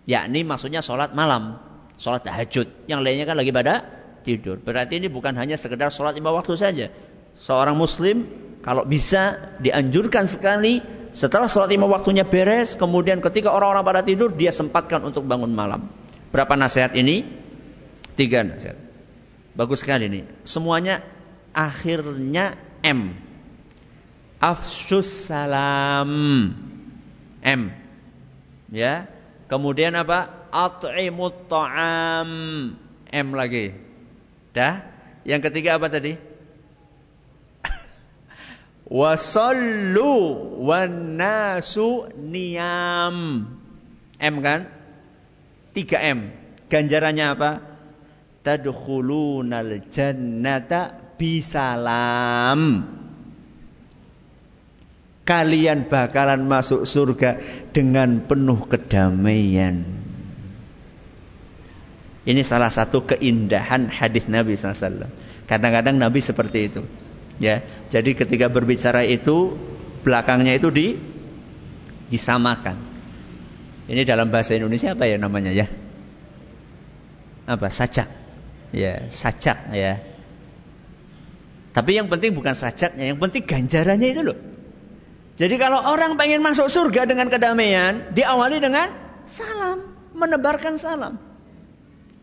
[0.09, 1.61] Yakni maksudnya salat malam,
[2.01, 2.89] salat tahajud.
[2.89, 3.85] Yang lainnya kan lagi pada
[4.27, 4.59] tidur.
[4.59, 6.91] Berarti ini bukan hanya sekedar sholat lima waktu saja.
[7.39, 8.27] Seorang muslim
[8.67, 10.83] kalau bisa dianjurkan sekali
[11.17, 15.89] setelah sholat lima waktunya beres, kemudian ketika orang-orang pada tidur, dia sempatkan untuk bangun malam.
[16.29, 17.25] Berapa nasihat ini?
[18.21, 18.77] Tiga nasihat.
[19.57, 20.29] Bagus sekali ini.
[20.45, 21.01] Semuanya
[21.57, 23.17] akhirnya M.
[24.37, 26.13] Afsus salam.
[27.41, 27.61] M.
[28.69, 29.09] Ya.
[29.49, 30.29] Kemudian apa?
[30.53, 32.29] At'imut ta'am.
[33.09, 33.73] M lagi.
[34.53, 34.85] Dah?
[35.25, 36.36] Yang ketiga apa tadi?
[38.87, 40.15] Wasallu
[40.63, 43.51] wan nasu niyam.
[44.23, 44.71] M kan?
[45.75, 46.19] 3 M.
[46.71, 47.51] Ganjarannya apa?
[48.47, 52.87] Tadkhulunal jannata bisalam.
[55.27, 57.43] Kalian bakalan masuk surga
[57.75, 59.83] dengan penuh kedamaian.
[62.23, 65.11] Ini salah satu keindahan hadis Nabi SAW.
[65.51, 66.87] Kadang-kadang Nabi seperti itu.
[67.37, 67.61] Ya,
[67.93, 69.57] jadi ketika berbicara itu
[70.07, 70.97] belakangnya itu di
[72.09, 72.79] disamakan.
[73.87, 75.67] Ini dalam bahasa Indonesia apa ya namanya ya?
[77.47, 77.71] Apa?
[77.71, 78.09] Sajak.
[78.75, 80.03] Ya, sajak ya.
[81.77, 84.39] Tapi yang penting bukan sajaknya, yang penting ganjarannya itu loh.
[85.37, 88.89] Jadi kalau orang pengen masuk surga dengan kedamaian, diawali dengan
[89.29, 89.85] salam,
[90.17, 91.21] menebarkan salam.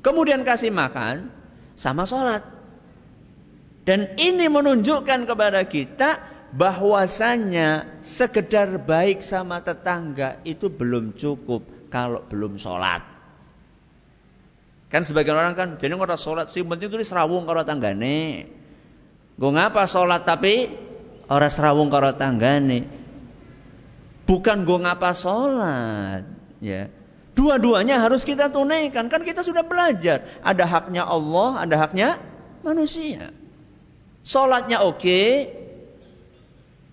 [0.01, 1.29] Kemudian kasih makan
[1.77, 2.52] sama sholat.
[3.83, 6.23] Dan ini menunjukkan kepada kita
[6.55, 13.03] bahwasanya sekedar baik sama tetangga itu belum cukup kalau belum sholat.
[14.87, 18.47] Kan sebagian orang kan jadi orang sholat sih penting tulis rawung kalau tanggane.
[19.33, 20.69] Gue ngapa sholat tapi
[21.27, 22.85] orang serawung kalau tanggane.
[24.29, 26.23] Bukan gue ngapa sholat.
[26.61, 26.93] Ya.
[27.33, 29.09] Dua-duanya harus kita tunaikan.
[29.09, 30.23] Kan kita sudah belajar.
[30.45, 32.21] Ada haknya Allah, ada haknya
[32.61, 33.33] manusia.
[34.23, 35.21] Sholatnya oke,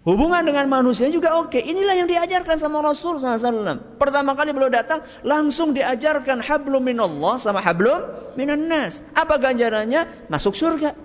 [0.00, 1.60] Hubungan dengan manusia juga oke.
[1.60, 4.00] Inilah yang diajarkan sama Rasul SAW.
[4.00, 9.04] Pertama kali beliau datang, langsung diajarkan hablum minallah sama hablum minan nas.
[9.12, 10.08] Apa ganjarannya?
[10.32, 10.96] Masuk surga.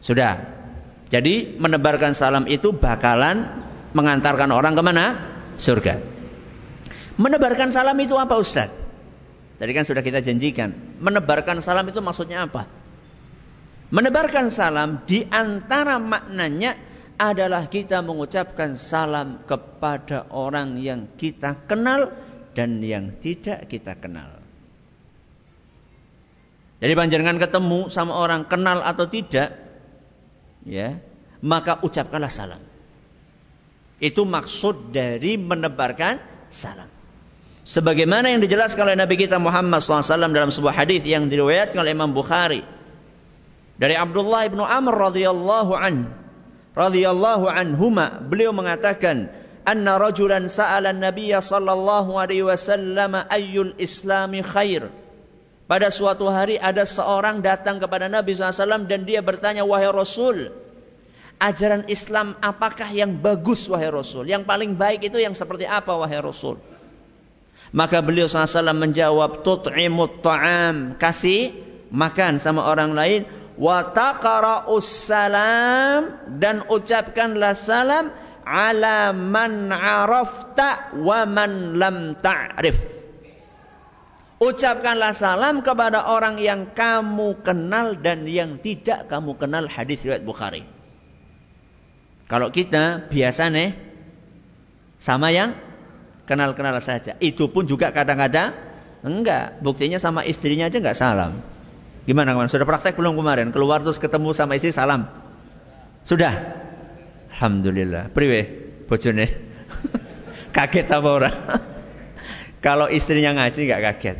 [0.00, 0.40] Sudah.
[1.12, 3.60] Jadi menebarkan salam itu bakalan
[3.92, 5.04] mengantarkan orang ke mana?
[5.60, 6.00] Surga.
[7.20, 8.72] Menebarkan salam itu apa Ustaz?
[9.60, 10.72] Tadi kan sudah kita janjikan.
[10.96, 12.64] Menebarkan salam itu maksudnya apa?
[13.92, 16.80] Menebarkan salam di antara maknanya
[17.20, 22.08] adalah kita mengucapkan salam kepada orang yang kita kenal
[22.56, 24.40] dan yang tidak kita kenal.
[26.80, 29.54] Jadi panjenengan ketemu sama orang kenal atau tidak,
[30.64, 30.96] ya,
[31.44, 32.64] maka ucapkanlah salam.
[34.00, 36.88] Itu maksud dari menebarkan salam.
[37.62, 42.10] Sebagaimana yang dijelaskan oleh Nabi kita Muhammad SAW dalam sebuah hadis yang diriwayatkan oleh Imam
[42.10, 42.81] Bukhari
[43.82, 46.06] dari Abdullah bin Amr radhiyallahu anhu
[46.78, 49.34] radhiyallahu anhuma beliau mengatakan
[49.66, 54.86] anna rajulan sa'ala an-nabiy sallallahu alaihi wasallam ayyul islami khair
[55.72, 60.52] pada suatu hari ada seorang datang kepada Nabi SAW dan dia bertanya, Wahai Rasul,
[61.40, 64.28] ajaran Islam apakah yang bagus, wahai Rasul?
[64.28, 66.60] Yang paling baik itu yang seperti apa, wahai Rasul?
[67.72, 71.56] Maka beliau SAW menjawab, Tut'imut ta'am, kasih
[71.88, 73.24] makan sama orang lain,
[73.62, 73.94] wa
[74.82, 76.00] salam
[76.42, 78.10] dan ucapkanlah salam
[78.42, 82.74] ala man arafta wa man lam ta'rif.
[84.42, 90.66] Ucapkanlah salam kepada orang yang kamu kenal dan yang tidak kamu kenal hadis riwayat Bukhari.
[92.26, 93.70] Kalau kita biasa nih
[94.98, 95.54] sama yang
[96.26, 97.14] kenal-kenal saja.
[97.22, 98.54] Itu pun juga kadang-kadang
[99.06, 99.62] enggak.
[99.62, 101.38] Buktinya sama istrinya aja enggak salam.
[102.02, 102.50] Gimana kawan?
[102.50, 103.54] Sudah praktek belum kemarin?
[103.54, 105.06] Keluar terus ketemu sama istri salam.
[106.02, 106.34] Sudah.
[107.38, 108.10] Alhamdulillah.
[108.10, 108.40] Priwe
[108.90, 109.26] bojone.
[110.56, 111.36] kaget apa orang?
[112.66, 114.18] kalau istrinya ngaji nggak kaget.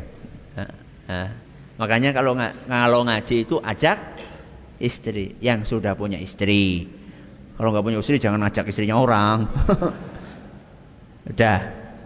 [1.03, 1.29] Nah.
[1.73, 2.37] Makanya kalau
[2.69, 3.97] kalau ngaji itu ajak
[4.79, 6.87] istri yang sudah punya istri.
[7.59, 9.49] Kalau nggak punya istri jangan ajak istrinya orang.
[11.31, 11.59] Udah.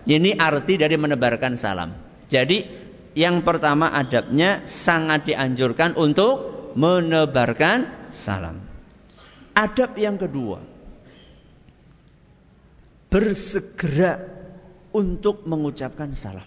[0.07, 1.91] Ini arti dari menebarkan salam.
[2.31, 2.86] Jadi
[3.17, 8.61] yang pertama adabnya sangat dianjurkan untuk menebarkan salam.
[9.57, 10.61] Adab yang kedua,
[13.09, 14.21] bersegera
[14.93, 16.45] untuk mengucapkan salam.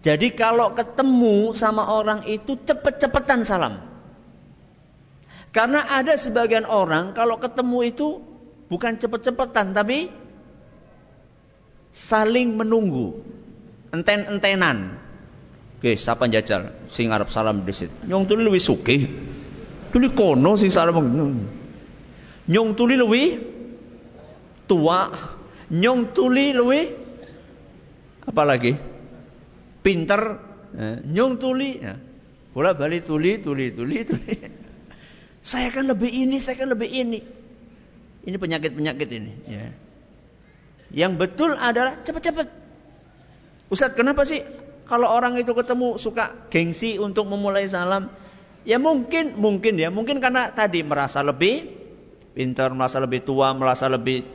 [0.00, 3.84] Jadi kalau ketemu sama orang itu cepet-cepetan salam.
[5.52, 8.24] Karena ada sebagian orang kalau ketemu itu
[8.72, 10.08] bukan cepet-cepetan tapi
[11.92, 13.20] saling menunggu
[14.00, 14.98] enten-entenan.
[15.76, 17.92] Oke, siapa jajal sing arep salam disit.
[18.04, 19.08] Nyong tuli luwih sugih.
[19.92, 20.96] Tuli kono sing salam.
[22.48, 23.28] Nyong tuli luwih
[24.68, 25.08] tua.
[25.66, 26.52] Nyong tuli
[28.26, 28.74] apa lagi?
[29.80, 30.22] Pinter.
[30.76, 31.70] Eh, nyong tuli.
[31.78, 31.94] Ya.
[32.50, 34.34] Bola balik tuli, tuli, tuli, tuli.
[35.46, 37.22] Saya kan lebih ini, saya kan lebih ini.
[38.26, 39.32] Ini penyakit-penyakit ini.
[39.46, 39.70] Ya.
[40.90, 42.65] Yang betul adalah cepat-cepat.
[43.66, 44.46] Ustaz, kenapa sih
[44.86, 48.10] kalau orang itu ketemu suka gengsi untuk memulai salam?
[48.66, 51.70] Ya mungkin, mungkin ya, mungkin karena tadi merasa lebih
[52.34, 54.26] pintar, merasa lebih tua, merasa lebih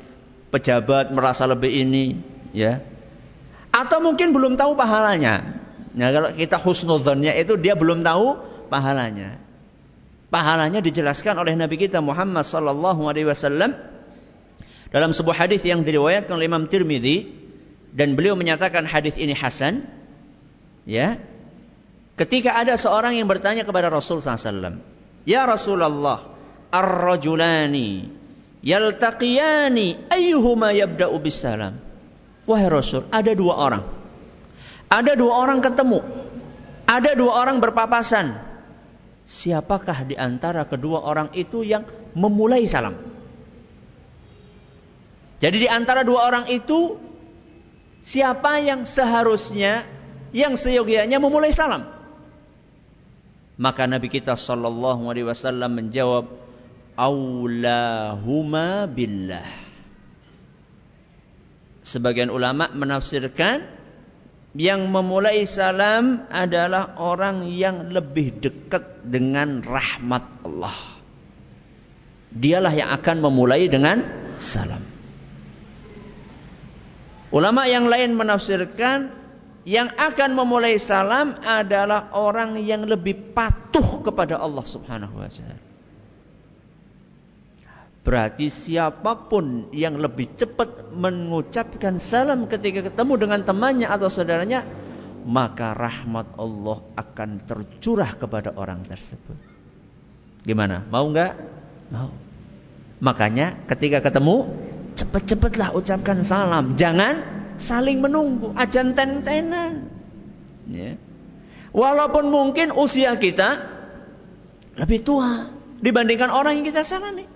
[0.52, 2.20] pejabat, merasa lebih ini,
[2.56, 2.84] ya.
[3.72, 5.64] Atau mungkin belum tahu pahalanya.
[5.96, 8.40] Nah, kalau kita husnudzonnya itu dia belum tahu
[8.72, 9.40] pahalanya.
[10.32, 13.76] Pahalanya dijelaskan oleh Nabi kita Muhammad sallallahu alaihi wasallam
[14.92, 17.41] dalam sebuah hadis yang diriwayatkan oleh Imam Tirmidzi
[17.92, 19.88] dan beliau menyatakan hadis ini hasan
[20.88, 21.20] ya.
[22.16, 24.78] Ketika ada seorang yang bertanya kepada Rasul SAW
[25.26, 26.28] ya Rasulullah
[26.70, 28.12] ar-rajulani
[28.62, 31.82] yaltaqiyani ayyuhuma yabda'u bisalam
[32.46, 33.84] wahai Rasul ada dua orang.
[34.92, 36.04] Ada dua orang ketemu.
[36.84, 38.36] Ada dua orang berpapasan.
[39.24, 43.00] Siapakah di antara kedua orang itu yang memulai salam?
[45.40, 47.00] Jadi di antara dua orang itu
[48.02, 49.86] siapa yang seharusnya
[50.36, 51.88] yang seyogianya memulai salam.
[53.62, 56.26] Maka Nabi kita sallallahu alaihi wasallam menjawab
[56.98, 59.46] aulahuma billah.
[61.86, 63.66] Sebagian ulama menafsirkan
[64.58, 70.78] yang memulai salam adalah orang yang lebih dekat dengan rahmat Allah.
[72.32, 74.04] Dialah yang akan memulai dengan
[74.40, 74.91] salam.
[77.32, 79.08] Ulama yang lain menafsirkan
[79.64, 85.72] yang akan memulai salam adalah orang yang lebih patuh kepada Allah Subhanahu wa taala.
[88.02, 94.66] Berarti siapa pun yang lebih cepat mengucapkan salam ketika ketemu dengan temannya atau saudaranya,
[95.22, 99.38] maka rahmat Allah akan tercurah kepada orang tersebut.
[100.42, 100.82] Gimana?
[100.90, 101.34] Mau nggak?
[101.94, 102.10] Mau.
[103.06, 104.50] Makanya ketika ketemu,
[104.96, 106.76] cepat-cepatlah ucapkan salam.
[106.76, 107.24] Jangan
[107.62, 109.88] saling menunggu, ajan ten-tenan.
[110.68, 110.98] Ya.
[111.72, 113.64] Walaupun mungkin usia kita
[114.76, 117.28] lebih tua dibandingkan orang yang kita salami.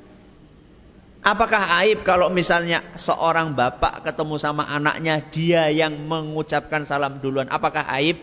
[1.26, 7.50] Apakah aib kalau misalnya seorang bapak ketemu sama anaknya, dia yang mengucapkan salam duluan?
[7.50, 8.22] Apakah aib?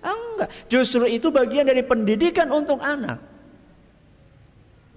[0.00, 0.48] Enggak.
[0.72, 3.20] Justru itu bagian dari pendidikan untuk anak.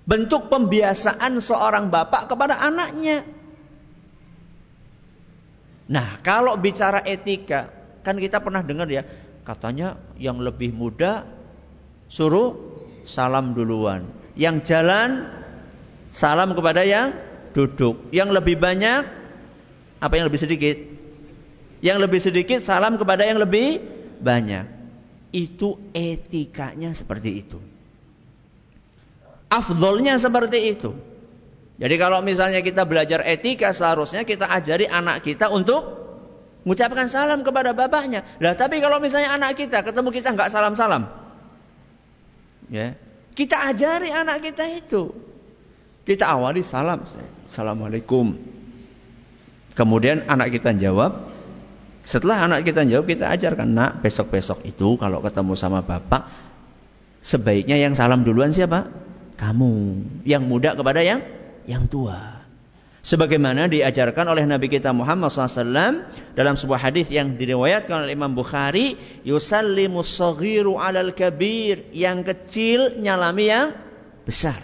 [0.07, 3.27] Bentuk pembiasaan seorang bapak kepada anaknya.
[5.91, 7.67] Nah, kalau bicara etika,
[7.99, 9.03] kan kita pernah dengar ya,
[9.43, 11.27] katanya yang lebih muda
[12.07, 12.55] suruh
[13.03, 14.07] salam duluan.
[14.39, 15.27] Yang jalan
[16.15, 17.11] salam kepada yang
[17.51, 18.07] duduk.
[18.15, 19.03] Yang lebih banyak
[19.99, 20.79] apa yang lebih sedikit?
[21.83, 23.83] Yang lebih sedikit salam kepada yang lebih
[24.23, 24.71] banyak.
[25.35, 27.59] Itu etikanya seperti itu.
[29.51, 31.10] Afdolnya seperti itu.
[31.81, 35.81] Jadi kalau misalnya kita belajar etika seharusnya kita ajari anak kita untuk
[36.61, 38.21] mengucapkan salam kepada bapaknya.
[38.37, 41.09] Lah tapi kalau misalnya anak kita ketemu kita nggak salam-salam.
[42.69, 42.93] Ya.
[43.33, 45.09] Kita ajari anak kita itu.
[46.05, 47.01] Kita awali salam.
[47.49, 48.37] Assalamualaikum.
[49.73, 51.33] Kemudian anak kita jawab.
[52.05, 53.73] Setelah anak kita jawab, kita ajarkan.
[53.73, 56.29] Nak, besok-besok itu kalau ketemu sama bapak,
[57.21, 58.89] sebaiknya yang salam duluan siapa?
[59.37, 59.73] Kamu.
[60.25, 61.21] Yang muda kepada yang
[61.65, 62.41] yang tua.
[63.01, 66.05] Sebagaimana diajarkan oleh Nabi kita Muhammad SAW
[66.37, 68.93] dalam sebuah hadis yang diriwayatkan oleh Imam Bukhari,
[69.25, 73.73] yusallimu saghiru alal kabir, yang kecil nyalami yang
[74.21, 74.61] besar,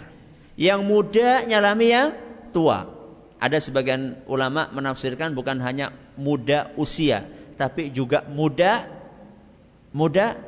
[0.54, 2.08] yang muda nyalami yang
[2.54, 2.86] tua.
[3.42, 7.26] Ada sebagian ulama menafsirkan bukan hanya muda usia,
[7.58, 8.86] tapi juga muda
[9.90, 10.38] muda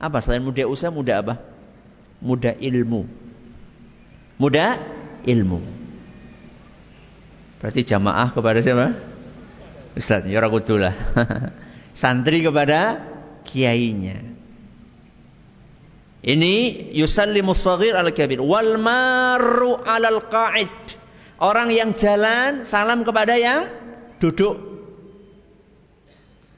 [0.00, 1.34] apa selain muda usia muda apa?
[2.24, 3.04] Muda ilmu.
[4.40, 4.93] Muda
[5.24, 5.60] ilmu.
[7.60, 8.92] Berarti jamaah kepada siapa?
[9.96, 10.94] Ustaz, ya lah.
[12.00, 13.00] Santri kepada
[13.46, 14.34] kiainya.
[16.24, 16.54] Ini
[16.96, 20.96] yusallimu saghir al kabir wal maru alal qa'id.
[21.36, 23.68] Orang yang jalan salam kepada yang
[24.18, 24.56] duduk.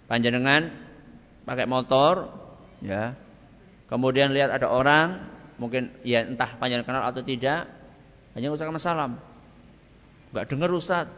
[0.07, 0.71] Panjenengan
[1.43, 2.31] pakai motor
[2.79, 3.19] ya.
[3.87, 5.23] Kemudian lihat ada orang,
[5.63, 7.71] mungkin ya entah panjenengan kenal atau tidak,
[8.37, 9.17] hanya ucapkan salam.
[10.31, 11.09] Enggak dengar Ustaz.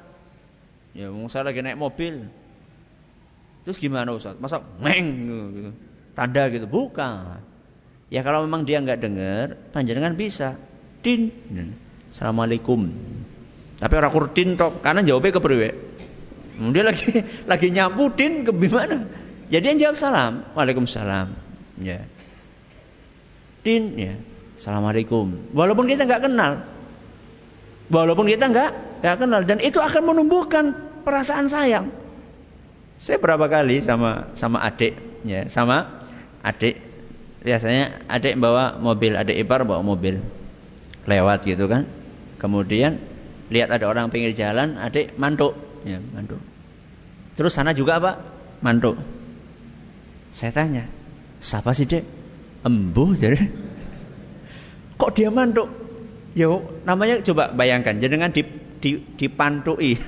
[0.95, 2.31] Ya, saya lagi naik mobil.
[3.67, 4.39] Terus gimana Ustaz?
[4.39, 5.07] Masa meng
[5.51, 5.71] gitu.
[6.15, 6.71] Tanda gitu.
[6.71, 7.43] Bukan.
[8.09, 10.55] Ya kalau memang dia nggak dengar, panjenengan bisa
[11.03, 11.35] din.
[12.09, 12.87] Assalamualaikum.
[13.79, 15.71] Tapi orang kurtin tok, karena jawabnya ke priwe.
[16.71, 17.11] Dia lagi
[17.51, 19.07] lagi nyapu din ke gimana?
[19.51, 21.27] Jadi yang jawab salam, Waalaikumsalam.
[21.83, 22.07] Ya.
[23.67, 24.15] Din ya.
[24.55, 25.55] Assalamualaikum.
[25.55, 26.78] Walaupun kita nggak kenal.
[27.89, 28.71] Walaupun kita nggak
[29.01, 30.77] nggak kenal dan itu akan menumbuhkan
[31.09, 31.89] perasaan sayang.
[33.01, 36.05] Saya berapa kali sama sama adik ya, sama
[36.45, 36.77] adik
[37.41, 40.21] biasanya adik bawa mobil, adik ipar bawa mobil.
[41.09, 41.89] Lewat gitu kan.
[42.37, 43.01] Kemudian
[43.49, 45.57] lihat ada orang pinggir jalan, adik mantuk,
[45.89, 46.43] ya, mantuk.
[47.39, 48.21] Terus sana juga apa?
[48.61, 49.01] Mantuk.
[50.35, 50.85] Saya tanya,
[51.41, 52.05] siapa sih dek?
[52.67, 53.39] Embuh jadi.
[55.01, 55.71] Kok dia mantuk?
[56.39, 56.55] Ya
[56.87, 58.47] namanya coba bayangkan, jenengan di,
[58.79, 59.99] di, dipantui.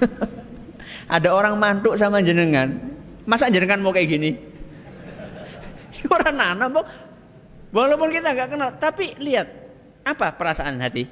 [1.16, 2.78] ada orang mantuk sama jenengan.
[3.26, 4.30] Masa jenengan mau kayak gini?
[6.14, 6.86] Orang nanam,
[7.70, 9.46] Walaupun kita nggak kenal, tapi lihat
[10.02, 11.06] apa perasaan hati.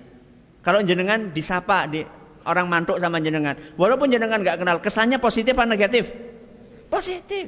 [0.67, 2.03] Kalau jenengan disapa di
[2.43, 6.11] orang mantuk sama jenengan, walaupun jenengan nggak kenal, kesannya positif atau negatif?
[6.91, 7.47] Positif.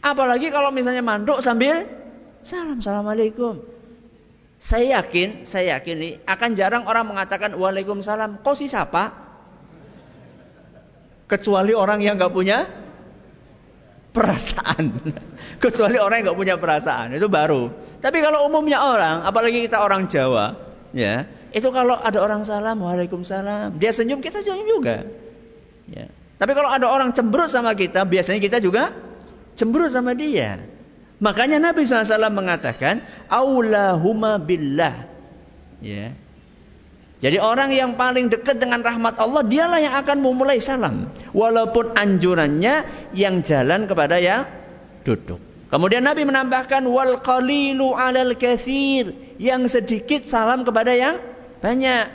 [0.00, 1.84] Apalagi kalau misalnya mantuk sambil
[2.40, 3.60] salam, assalamualaikum.
[4.56, 8.40] Saya yakin, saya yakin nih akan jarang orang mengatakan waalaikumsalam.
[8.40, 9.12] Kau sih siapa?
[11.28, 12.64] Kecuali orang yang nggak punya
[14.16, 14.96] perasaan.
[15.64, 17.68] Kecuali orang yang nggak punya perasaan itu baru.
[18.00, 20.56] Tapi kalau umumnya orang, apalagi kita orang Jawa,
[20.96, 25.08] ya itu kalau ada orang salam, waalaikumsalam, dia senyum kita senyum juga.
[25.88, 26.12] Ya.
[26.36, 28.92] Tapi kalau ada orang cemberut sama kita, biasanya kita juga
[29.56, 30.60] cemberut sama dia.
[31.16, 33.00] Makanya Nabi SAW mengatakan,
[33.32, 35.08] Aulahuma billah.
[35.80, 36.12] Ya.
[37.16, 41.08] Jadi orang yang paling dekat dengan rahmat Allah dialah yang akan memulai salam.
[41.32, 42.84] Walaupun anjurannya
[43.16, 44.44] yang jalan kepada yang
[45.00, 45.40] duduk.
[45.72, 51.18] Kemudian Nabi menambahkan wal qalilu 'alal katsir, yang sedikit salam kepada yang
[51.64, 52.06] banyak.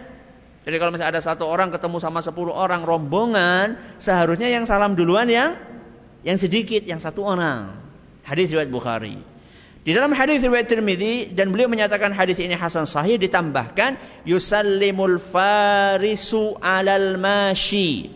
[0.61, 5.25] Jadi kalau misalnya ada satu orang ketemu sama sepuluh orang rombongan, seharusnya yang salam duluan
[5.25, 5.57] yang
[6.21, 7.80] yang sedikit, yang satu orang.
[8.21, 9.17] Hadis riwayat Bukhari.
[9.81, 13.97] Di dalam hadis riwayat Tirmidzi dan beliau menyatakan hadis ini hasan sahih ditambahkan
[14.29, 18.13] yusallimul farisu alal mashi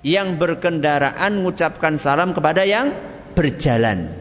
[0.00, 2.96] yang berkendaraan mengucapkan salam kepada yang
[3.36, 4.16] berjalan.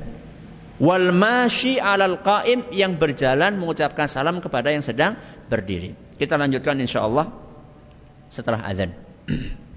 [0.76, 5.16] Wal mashi alal qaim yang berjalan mengucapkan salam kepada yang sedang
[5.48, 5.96] berdiri.
[6.20, 7.32] Kita lanjutkan insyaallah
[8.28, 8.92] setelah azan.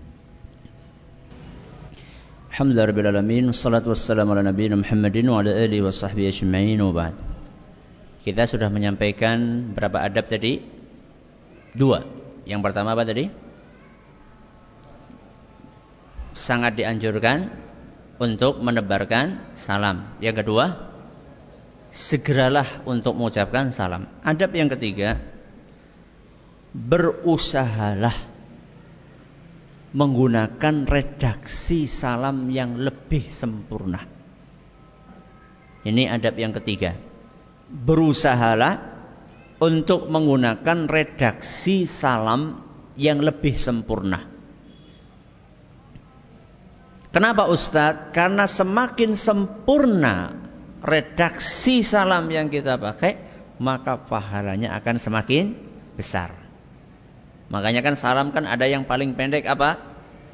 [8.23, 10.63] Kita sudah menyampaikan Berapa adab tadi?
[11.75, 12.07] Dua.
[12.47, 13.27] Yang pertama apa tadi?
[16.31, 17.51] Sangat dianjurkan
[18.23, 20.15] Untuk menebarkan salam.
[20.23, 20.95] Yang kedua
[21.91, 24.07] Segeralah untuk mengucapkan salam.
[24.23, 25.19] Adab yang ketiga
[26.71, 28.34] Berusahalah
[29.95, 34.03] menggunakan redaksi salam yang lebih sempurna.
[35.87, 36.99] Ini adab yang ketiga.
[37.71, 38.83] Berusahalah
[39.63, 42.59] untuk menggunakan redaksi salam
[42.99, 44.27] yang lebih sempurna.
[47.15, 48.11] Kenapa Ustadz?
[48.11, 50.35] Karena semakin sempurna
[50.83, 53.23] redaksi salam yang kita pakai,
[53.63, 55.55] maka pahalanya akan semakin
[55.95, 56.44] besar.
[57.53, 59.77] Makanya kan salam kan ada yang paling pendek apa?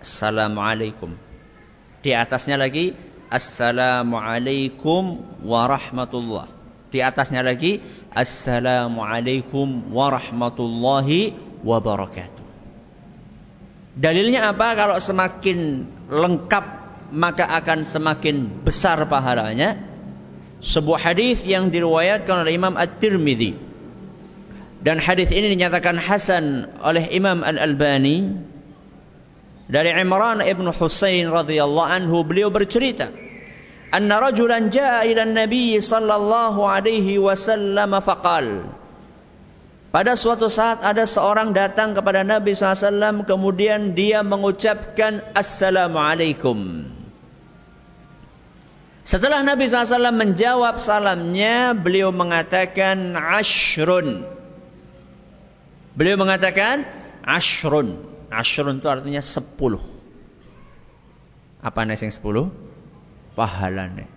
[0.01, 1.15] Assalamualaikum.
[2.01, 2.97] Di atasnya lagi
[3.31, 6.51] Assalamualaikum warahmatullah.
[6.91, 7.79] Di atasnya lagi
[8.11, 12.47] Assalamualaikum warahmatullahi wabarakatuh.
[13.95, 14.75] Dalilnya apa?
[14.75, 16.65] Kalau semakin lengkap
[17.11, 19.79] maka akan semakin besar pahalanya.
[20.61, 23.70] Sebuah hadis yang diriwayatkan oleh Imam At-Tirmidzi
[24.81, 28.33] dan hadis ini dinyatakan hasan oleh Imam Al-Albani
[29.69, 33.13] dari Imran ibn Husain radhiyallahu anhu beliau bercerita
[33.93, 38.71] anna rajulan jaa ila nabi sallallahu alaihi wasallam faqal
[39.91, 46.87] pada suatu saat ada seorang datang kepada Nabi SAW kemudian dia mengucapkan Assalamualaikum.
[49.03, 54.23] Setelah Nabi SAW menjawab salamnya, beliau mengatakan Ashrun.
[56.01, 56.89] Beliau mengatakan
[57.21, 58.01] ashrun.
[58.33, 59.85] Ashrun itu artinya sepuluh.
[61.61, 62.49] Apa nih yang sepuluh?
[63.37, 64.09] Pahalanya.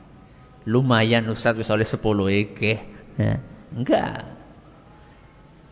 [0.63, 2.79] Lumayan Ustaz bisa oleh sepuluh iki.
[3.19, 3.43] Ya.
[3.75, 4.31] Enggak.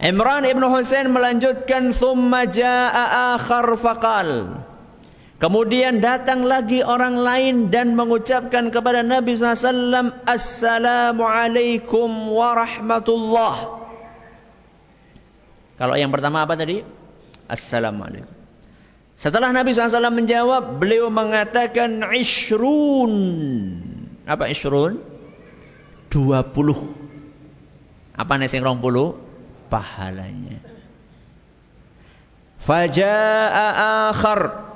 [0.03, 4.59] Imran ibn Husain melanjutkan thumma jaa akhar faqal.
[5.39, 13.80] Kemudian datang lagi orang lain dan mengucapkan kepada Nabi SAW Assalamualaikum warahmatullahi
[15.81, 16.85] kalau yang pertama apa tadi?
[17.49, 18.29] Assalamualaikum.
[19.17, 23.13] Setelah Nabi SAW menjawab, beliau mengatakan ishrun.
[24.29, 25.01] Apa ishrun?
[26.13, 26.77] Dua puluh.
[28.13, 29.17] Apa nih rong puluh?
[29.73, 30.61] Pahalanya.
[32.61, 33.65] Faja'a
[34.13, 34.70] akhar.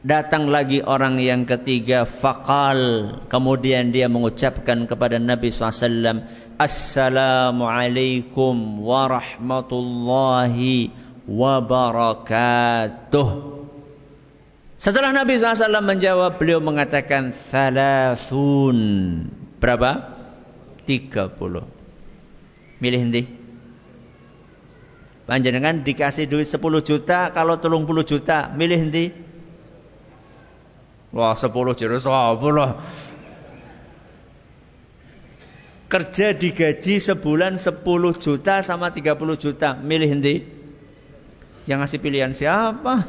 [0.00, 2.08] Datang lagi orang yang ketiga.
[2.08, 3.20] Fakal.
[3.28, 6.24] Kemudian dia mengucapkan kepada Nabi SAW.
[6.56, 10.88] Assalamualaikum warahmatullahi
[11.28, 13.28] wabarakatuh.
[14.80, 18.80] Setelah Nabi SAW menjawab, beliau mengatakan thalathun.
[19.60, 20.16] Berapa?
[20.88, 21.36] 30.
[22.80, 23.28] Milih nanti.
[25.28, 29.28] Panjenengan dikasih duit 10 juta, kalau tolong 10 juta, milih nanti.
[31.10, 33.10] Wah, 10 juta, 10
[35.90, 37.82] kerja digaji sebulan 10
[38.22, 39.74] juta sama 30 juta.
[39.74, 40.46] Milih nanti.
[41.66, 43.04] Yang ngasih pilihan siapa?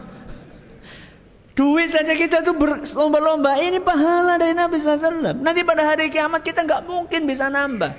[1.53, 3.61] Duit saja kita tuh berlomba-lomba.
[3.61, 5.37] Ini pahala dari Nabi SAW.
[5.37, 7.93] Nanti pada hari kiamat kita nggak mungkin bisa nambah.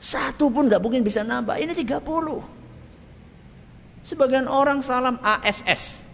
[0.00, 1.58] Satu pun nggak mungkin bisa nambah.
[1.58, 2.00] Ini 30.
[4.06, 6.09] Sebagian orang salam ASS.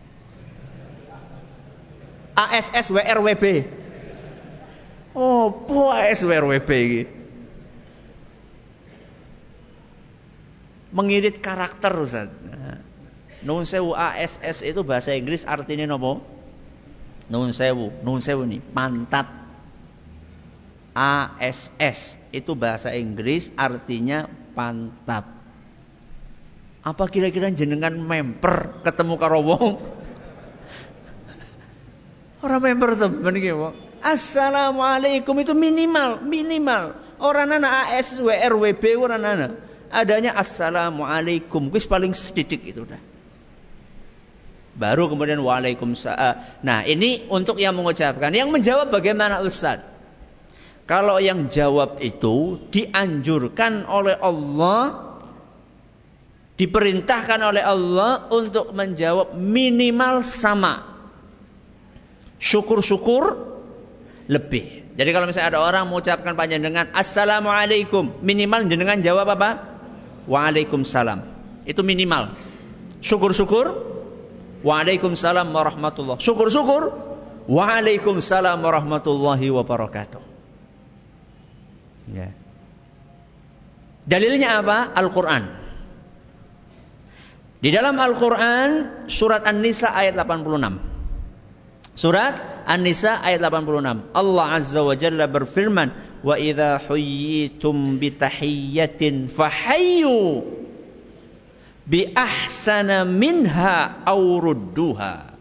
[2.36, 3.44] ASS WRWB.
[5.16, 7.02] Oh, puas WRWP iki.
[10.92, 12.28] Mengirit karakter Ustaz.
[13.40, 16.20] Nun sewu ASS itu bahasa Inggris artinya nopo?
[17.32, 19.28] Nun sewu, nun sewu nih, pantat.
[20.96, 25.24] ASS itu bahasa Inggris artinya pantat.
[26.84, 29.64] Apa kira-kira jenengan memper ketemu karo wong?
[32.46, 33.74] Orang memper tuh meniki wong.
[34.06, 36.94] Assalamualaikum itu minimal, minimal.
[37.18, 39.52] Orang anak AS, WR, WB orang anak.
[39.90, 43.02] Adanya assalamualaikum, wis paling sedikit itu dah.
[44.78, 46.62] Baru kemudian waalaikumsalam.
[46.62, 48.30] Nah, ini untuk yang mengucapkan.
[48.30, 49.82] Yang menjawab bagaimana Ustaz?
[50.86, 55.06] Kalau yang jawab itu dianjurkan oleh Allah
[56.56, 60.95] diperintahkan oleh Allah untuk menjawab minimal sama.
[62.36, 63.24] Syukur-syukur
[64.28, 64.84] lebih.
[64.96, 69.80] Jadi kalau misalnya ada orang mengucapkan panjang dengan Assalamualaikum, minimal jenengan jawab apa?
[70.28, 71.22] Waalaikumsalam.
[71.68, 72.32] Itu minimal.
[73.04, 73.96] Syukur-syukur
[74.66, 76.18] Waalaikumsalam warahmatullah.
[76.18, 76.90] Syukur-syukur.
[77.46, 80.22] Waalaikumsalam warahmatullahi wabarakatuh.
[82.10, 82.34] Ya.
[84.06, 84.90] Dalilnya apa?
[84.90, 85.44] Al-Quran.
[87.62, 88.68] Di dalam Al-Quran
[89.06, 90.95] surat An-Nisa ayat 86.
[91.96, 92.36] Surat
[92.68, 94.12] An-Nisa ayat 86.
[94.12, 100.44] Allah Azza wa Jalla berfirman, "Wa idza huyyitum bi tahiyyatin fahayyu
[101.86, 105.38] bi ahsana minha aurudduha.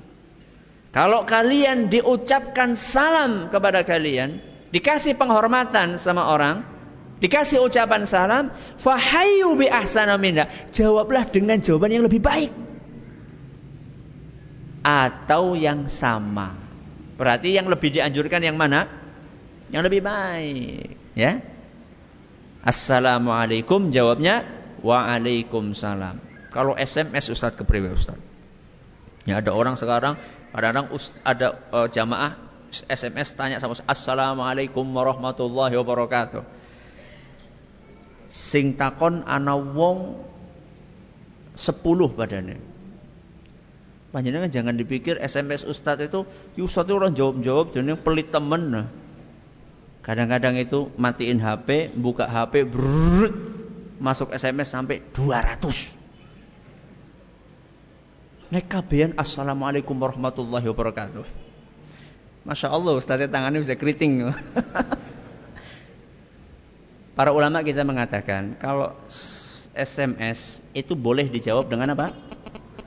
[0.93, 4.39] Kalau kalian diucapkan salam kepada kalian,
[4.71, 6.63] dikasih penghormatan sama orang,
[7.19, 10.47] dikasih ucapan salam, fahayu bi ahsana minha.
[10.71, 12.53] Jawablah dengan jawaban yang lebih baik.
[14.85, 16.53] Atau yang sama.
[17.17, 18.85] Berarti yang lebih dianjurkan yang mana?
[19.73, 21.41] Yang lebih baik, ya.
[22.61, 24.45] Assalamualaikum jawabnya
[24.85, 26.21] Waalaikumsalam.
[26.53, 28.21] Kalau SMS Ustaz kepriwe Ustaz?
[29.25, 30.21] Ya ada orang sekarang
[30.53, 30.87] kadang-kadang
[31.25, 32.37] ada uh, jamaah
[32.69, 36.45] SMS tanya sama Assalamualaikum warahmatullahi wabarakatuh.
[38.29, 40.21] Sing takon ana wong
[41.57, 41.81] 10
[42.13, 42.74] badannya.
[44.15, 46.23] Panjenengan jangan dipikir SMS Ustadz itu,
[46.55, 48.87] Ustadz itu orang jawab-jawab jadi pelit temen.
[50.07, 53.35] Kadang-kadang itu matiin HP, buka HP, brrrr,
[53.99, 55.67] masuk SMS sampai 200.
[58.55, 61.27] Nek kabehan assalamualaikum warahmatullahi wabarakatuh.
[62.47, 64.31] Masya Allah Ustaznya tangannya bisa keriting.
[67.19, 68.95] Para ulama kita mengatakan kalau
[69.75, 72.15] SMS itu boleh dijawab dengan apa?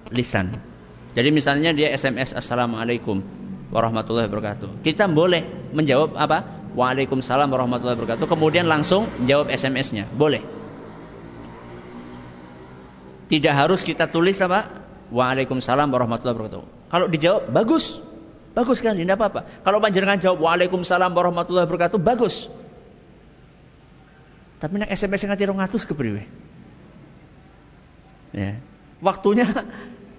[0.09, 0.78] Lisan.
[1.19, 3.27] Jadi misalnya dia SMS Assalamualaikum
[3.75, 4.87] warahmatullahi wabarakatuh.
[4.87, 5.43] Kita boleh
[5.75, 6.47] menjawab apa?
[6.79, 8.31] Waalaikumsalam warahmatullahi wabarakatuh.
[8.31, 10.07] Kemudian langsung jawab SMS-nya.
[10.15, 10.47] Boleh.
[13.27, 14.87] Tidak harus kita tulis apa?
[15.11, 16.63] Waalaikumsalam warahmatullahi wabarakatuh.
[16.87, 17.99] Kalau dijawab bagus.
[18.55, 19.51] Bagus kan, tidak apa-apa.
[19.67, 22.47] Kalau panjenengan jawab Waalaikumsalam warahmatullahi wabarakatuh, bagus.
[24.63, 26.23] Tapi nak SMS nganti 200 kepriwe?
[28.39, 28.63] Ya.
[29.03, 29.51] Waktunya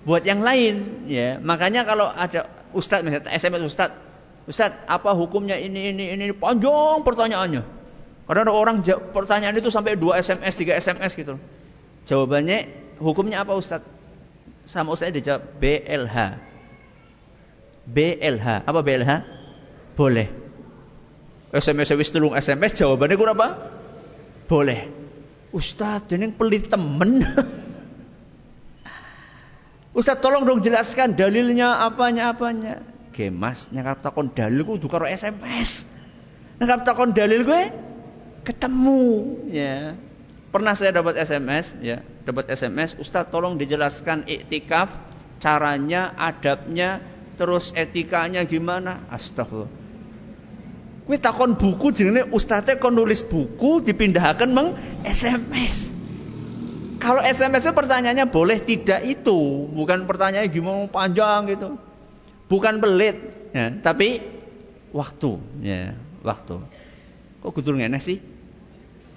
[0.09, 1.37] buat yang lain, ya.
[1.37, 3.93] Makanya kalau ada ustaz misalnya SMS ustaz,
[4.49, 7.61] ustaz apa hukumnya ini ini ini panjang pertanyaannya.
[8.25, 8.81] Karena ada orang
[9.13, 11.37] pertanyaan itu sampai 2 SMS, 3 SMS gitu.
[12.09, 13.85] Jawabannya hukumnya apa ustaz?
[14.69, 16.17] sama Ustaz dijawab BLH.
[17.89, 18.47] BLH.
[18.69, 19.11] Apa BLH?
[19.97, 20.29] Boleh.
[21.49, 23.49] SMS wis tulung SMS jawabannya kurang apa?
[24.45, 24.85] Boleh.
[25.49, 27.25] Ustaz, ini pelit temen.
[29.93, 32.85] Ustaz tolong dong jelaskan dalilnya apanya apanya.
[33.09, 35.89] Oke mas, nyangkap takon dalil kudu karo SMS.
[36.61, 37.61] Nyangkap takon dalil gue
[38.45, 39.01] ketemu
[39.49, 39.97] ya.
[40.49, 44.89] Pernah saya dapat SMS, ya, dapat SMS, Ustaz tolong dijelaskan iktikaf,
[45.37, 47.05] caranya, adabnya,
[47.37, 49.05] terus etikanya gimana?
[49.13, 49.69] Astagfirullah.
[51.09, 55.98] Kue takon buku jenenge ustaznya kon nulis buku dipindahkan meng SMS.
[56.99, 61.79] Kalau SMS itu pertanyaannya boleh tidak itu, bukan pertanyaannya gimana panjang gitu.
[62.51, 63.17] Bukan pelit,
[63.55, 64.19] ya, tapi
[64.91, 66.59] waktu, ya, waktu.
[67.39, 68.19] Kok kudu ngene sih?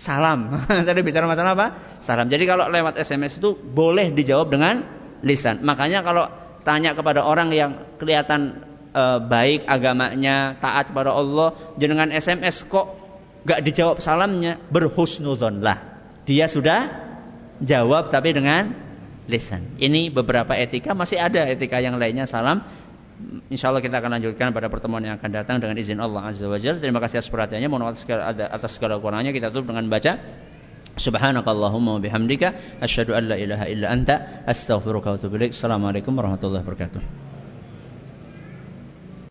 [0.03, 0.59] salam.
[0.89, 1.66] Tadi bicara masalah apa?
[2.03, 2.26] Salam.
[2.26, 4.83] Jadi kalau lewat SMS itu boleh dijawab dengan
[5.22, 5.62] lisan.
[5.62, 6.26] Makanya kalau
[6.66, 12.99] tanya kepada orang yang kelihatan e, baik agamanya, taat kepada Allah, dengan SMS kok
[13.47, 15.78] gak dijawab salamnya, berhusnuzon lah.
[16.26, 17.11] Dia sudah
[17.63, 18.75] jawab tapi dengan
[19.31, 19.79] lisan.
[19.79, 22.67] Ini beberapa etika masih ada etika yang lainnya salam
[23.53, 26.59] Insya Allah kita akan lanjutkan pada pertemuan yang akan datang dengan izin Allah Azza wa
[26.59, 26.83] Jalla.
[26.83, 27.69] Terima kasih atas perhatiannya.
[27.71, 30.19] Mohon atas segala kurangnya kita tutup dengan baca
[30.93, 35.57] Subhanakallahumma bihamdika asyhadu an la ilaha illa anta astaghfiruka wa atubu ilaik.
[35.57, 37.32] Assalamualaikum warahmatullahi wabarakatuh.